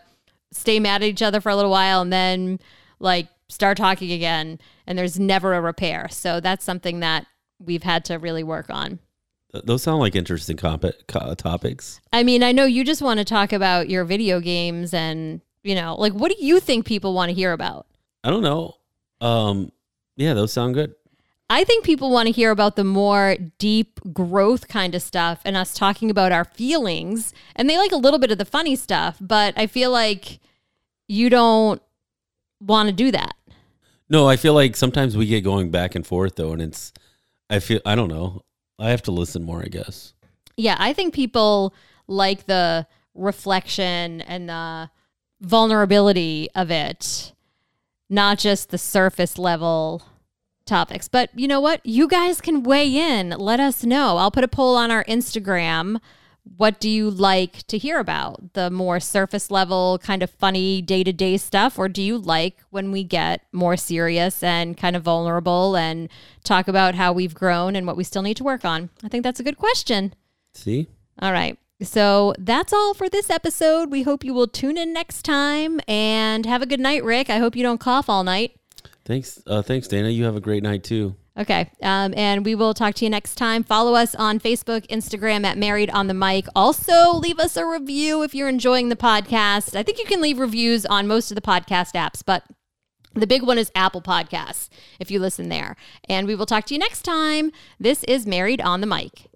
stay 0.51 0.79
mad 0.79 1.01
at 1.01 1.07
each 1.07 1.23
other 1.23 1.41
for 1.41 1.49
a 1.49 1.55
little 1.55 1.71
while 1.71 2.01
and 2.01 2.13
then 2.13 2.59
like 2.99 3.29
start 3.49 3.77
talking 3.77 4.11
again. 4.11 4.59
And 4.87 4.97
there's 4.97 5.19
never 5.19 5.53
a 5.53 5.61
repair. 5.61 6.07
So 6.09 6.39
that's 6.39 6.63
something 6.63 7.01
that 7.01 7.25
we've 7.59 7.83
had 7.83 8.05
to 8.05 8.17
really 8.17 8.43
work 8.43 8.69
on. 8.69 8.99
Those 9.51 9.83
sound 9.83 9.99
like 9.99 10.15
interesting 10.15 10.57
comp- 10.57 10.85
co- 11.07 11.33
topics. 11.33 11.99
I 12.13 12.23
mean, 12.23 12.43
I 12.43 12.51
know 12.51 12.65
you 12.65 12.83
just 12.83 13.01
want 13.01 13.17
to 13.17 13.25
talk 13.25 13.51
about 13.51 13.89
your 13.89 14.05
video 14.05 14.39
games 14.39 14.93
and, 14.93 15.41
you 15.63 15.73
know, 15.73 15.95
like, 15.95 16.13
what 16.13 16.31
do 16.31 16.43
you 16.43 16.59
think 16.59 16.85
people 16.85 17.13
want 17.13 17.29
to 17.29 17.33
hear 17.33 17.51
about? 17.51 17.87
I 18.23 18.29
don't 18.29 18.43
know. 18.43 18.75
Um, 19.21 19.71
yeah, 20.15 20.33
those 20.33 20.53
sound 20.53 20.75
good. 20.75 20.93
I 21.49 21.63
think 21.63 21.83
people 21.83 22.11
want 22.11 22.27
to 22.27 22.31
hear 22.31 22.51
about 22.51 22.75
the 22.75 22.83
more 22.83 23.37
deep 23.57 23.99
growth 24.13 24.67
kind 24.67 24.93
of 24.93 25.01
stuff 25.01 25.41
and 25.43 25.57
us 25.57 25.73
talking 25.73 26.11
about 26.11 26.31
our 26.31 26.45
feelings. 26.45 27.33
And 27.55 27.67
they 27.67 27.77
like 27.77 27.91
a 27.91 27.97
little 27.97 28.19
bit 28.19 28.31
of 28.31 28.37
the 28.37 28.45
funny 28.45 28.75
stuff, 28.75 29.17
but 29.19 29.55
I 29.57 29.65
feel 29.65 29.89
like 29.89 30.39
you 31.07 31.27
don't 31.31 31.81
want 32.61 32.87
to 32.87 32.93
do 32.93 33.09
that. 33.11 33.33
No, 34.09 34.27
I 34.27 34.37
feel 34.37 34.53
like 34.53 34.75
sometimes 34.75 35.15
we 35.15 35.27
get 35.27 35.41
going 35.41 35.69
back 35.69 35.95
and 35.95 36.05
forth 36.05 36.35
though, 36.35 36.51
and 36.51 36.61
it's. 36.61 36.91
I 37.49 37.59
feel 37.59 37.79
I 37.85 37.95
don't 37.95 38.09
know. 38.09 38.43
I 38.77 38.89
have 38.89 39.01
to 39.03 39.11
listen 39.11 39.43
more, 39.43 39.61
I 39.61 39.67
guess. 39.67 40.13
Yeah, 40.57 40.75
I 40.79 40.93
think 40.93 41.13
people 41.13 41.73
like 42.07 42.45
the 42.45 42.87
reflection 43.13 44.21
and 44.21 44.49
the 44.49 44.89
vulnerability 45.41 46.49
of 46.55 46.71
it, 46.71 47.33
not 48.09 48.39
just 48.39 48.69
the 48.69 48.77
surface 48.77 49.37
level 49.37 50.03
topics. 50.65 51.07
But 51.07 51.29
you 51.37 51.47
know 51.47 51.59
what? 51.59 51.85
You 51.85 52.07
guys 52.07 52.41
can 52.41 52.63
weigh 52.63 52.95
in. 52.95 53.29
Let 53.31 53.59
us 53.59 53.83
know. 53.83 54.17
I'll 54.17 54.31
put 54.31 54.43
a 54.43 54.49
poll 54.49 54.75
on 54.75 54.91
our 54.91 55.03
Instagram 55.05 55.99
what 56.57 56.79
do 56.79 56.89
you 56.89 57.09
like 57.09 57.65
to 57.67 57.77
hear 57.77 57.99
about? 57.99 58.53
The 58.53 58.69
more 58.69 58.99
surface 58.99 59.49
level, 59.49 59.99
kind 60.01 60.23
of 60.23 60.29
funny 60.29 60.81
day 60.81 61.03
to 61.03 61.13
day 61.13 61.37
stuff? 61.37 61.79
Or 61.79 61.87
do 61.87 62.01
you 62.01 62.17
like 62.17 62.57
when 62.69 62.91
we 62.91 63.03
get 63.03 63.41
more 63.51 63.77
serious 63.77 64.43
and 64.43 64.77
kind 64.77 64.95
of 64.95 65.03
vulnerable 65.03 65.75
and 65.75 66.09
talk 66.43 66.67
about 66.67 66.95
how 66.95 67.13
we've 67.13 67.33
grown 67.33 67.75
and 67.75 67.87
what 67.87 67.97
we 67.97 68.03
still 68.03 68.21
need 68.21 68.37
to 68.37 68.43
work 68.43 68.65
on? 68.65 68.89
I 69.03 69.07
think 69.07 69.23
that's 69.23 69.39
a 69.39 69.43
good 69.43 69.57
question. 69.57 70.13
See? 70.53 70.87
All 71.21 71.31
right. 71.31 71.57
So 71.81 72.33
that's 72.37 72.73
all 72.73 72.93
for 72.93 73.07
this 73.07 73.29
episode. 73.29 73.89
We 73.89 74.03
hope 74.03 74.23
you 74.23 74.33
will 74.33 74.47
tune 74.47 74.77
in 74.77 74.91
next 74.91 75.23
time 75.23 75.79
and 75.87 76.45
have 76.45 76.61
a 76.61 76.65
good 76.65 76.79
night, 76.79 77.03
Rick. 77.03 77.29
I 77.29 77.37
hope 77.37 77.55
you 77.55 77.63
don't 77.63 77.79
cough 77.79 78.09
all 78.09 78.23
night. 78.23 78.55
Thanks. 79.05 79.41
Uh, 79.47 79.61
thanks, 79.61 79.87
Dana. 79.87 80.09
You 80.09 80.25
have 80.25 80.35
a 80.35 80.41
great 80.41 80.61
night 80.61 80.83
too. 80.83 81.15
Okay. 81.37 81.71
Um, 81.81 82.13
and 82.17 82.45
we 82.45 82.55
will 82.55 82.73
talk 82.73 82.95
to 82.95 83.05
you 83.05 83.09
next 83.09 83.35
time. 83.35 83.63
Follow 83.63 83.95
us 83.95 84.13
on 84.15 84.39
Facebook, 84.39 84.85
Instagram 84.87 85.45
at 85.45 85.57
Married 85.57 85.89
on 85.91 86.07
the 86.07 86.13
Mic. 86.13 86.47
Also, 86.55 87.13
leave 87.13 87.39
us 87.39 87.55
a 87.55 87.65
review 87.65 88.23
if 88.23 88.35
you're 88.35 88.49
enjoying 88.49 88.89
the 88.89 88.95
podcast. 88.95 89.75
I 89.75 89.83
think 89.83 89.99
you 89.99 90.05
can 90.05 90.21
leave 90.21 90.39
reviews 90.39 90.85
on 90.85 91.07
most 91.07 91.31
of 91.31 91.35
the 91.35 91.41
podcast 91.41 91.93
apps, 91.93 92.21
but 92.25 92.43
the 93.15 93.27
big 93.27 93.43
one 93.43 93.57
is 93.57 93.71
Apple 93.73 94.01
Podcasts 94.01 94.69
if 94.99 95.09
you 95.09 95.19
listen 95.19 95.49
there. 95.49 95.75
And 96.07 96.27
we 96.27 96.35
will 96.35 96.45
talk 96.45 96.65
to 96.65 96.73
you 96.73 96.79
next 96.79 97.03
time. 97.03 97.51
This 97.79 98.03
is 98.03 98.25
Married 98.25 98.61
on 98.61 98.81
the 98.81 98.87
Mic. 98.87 99.28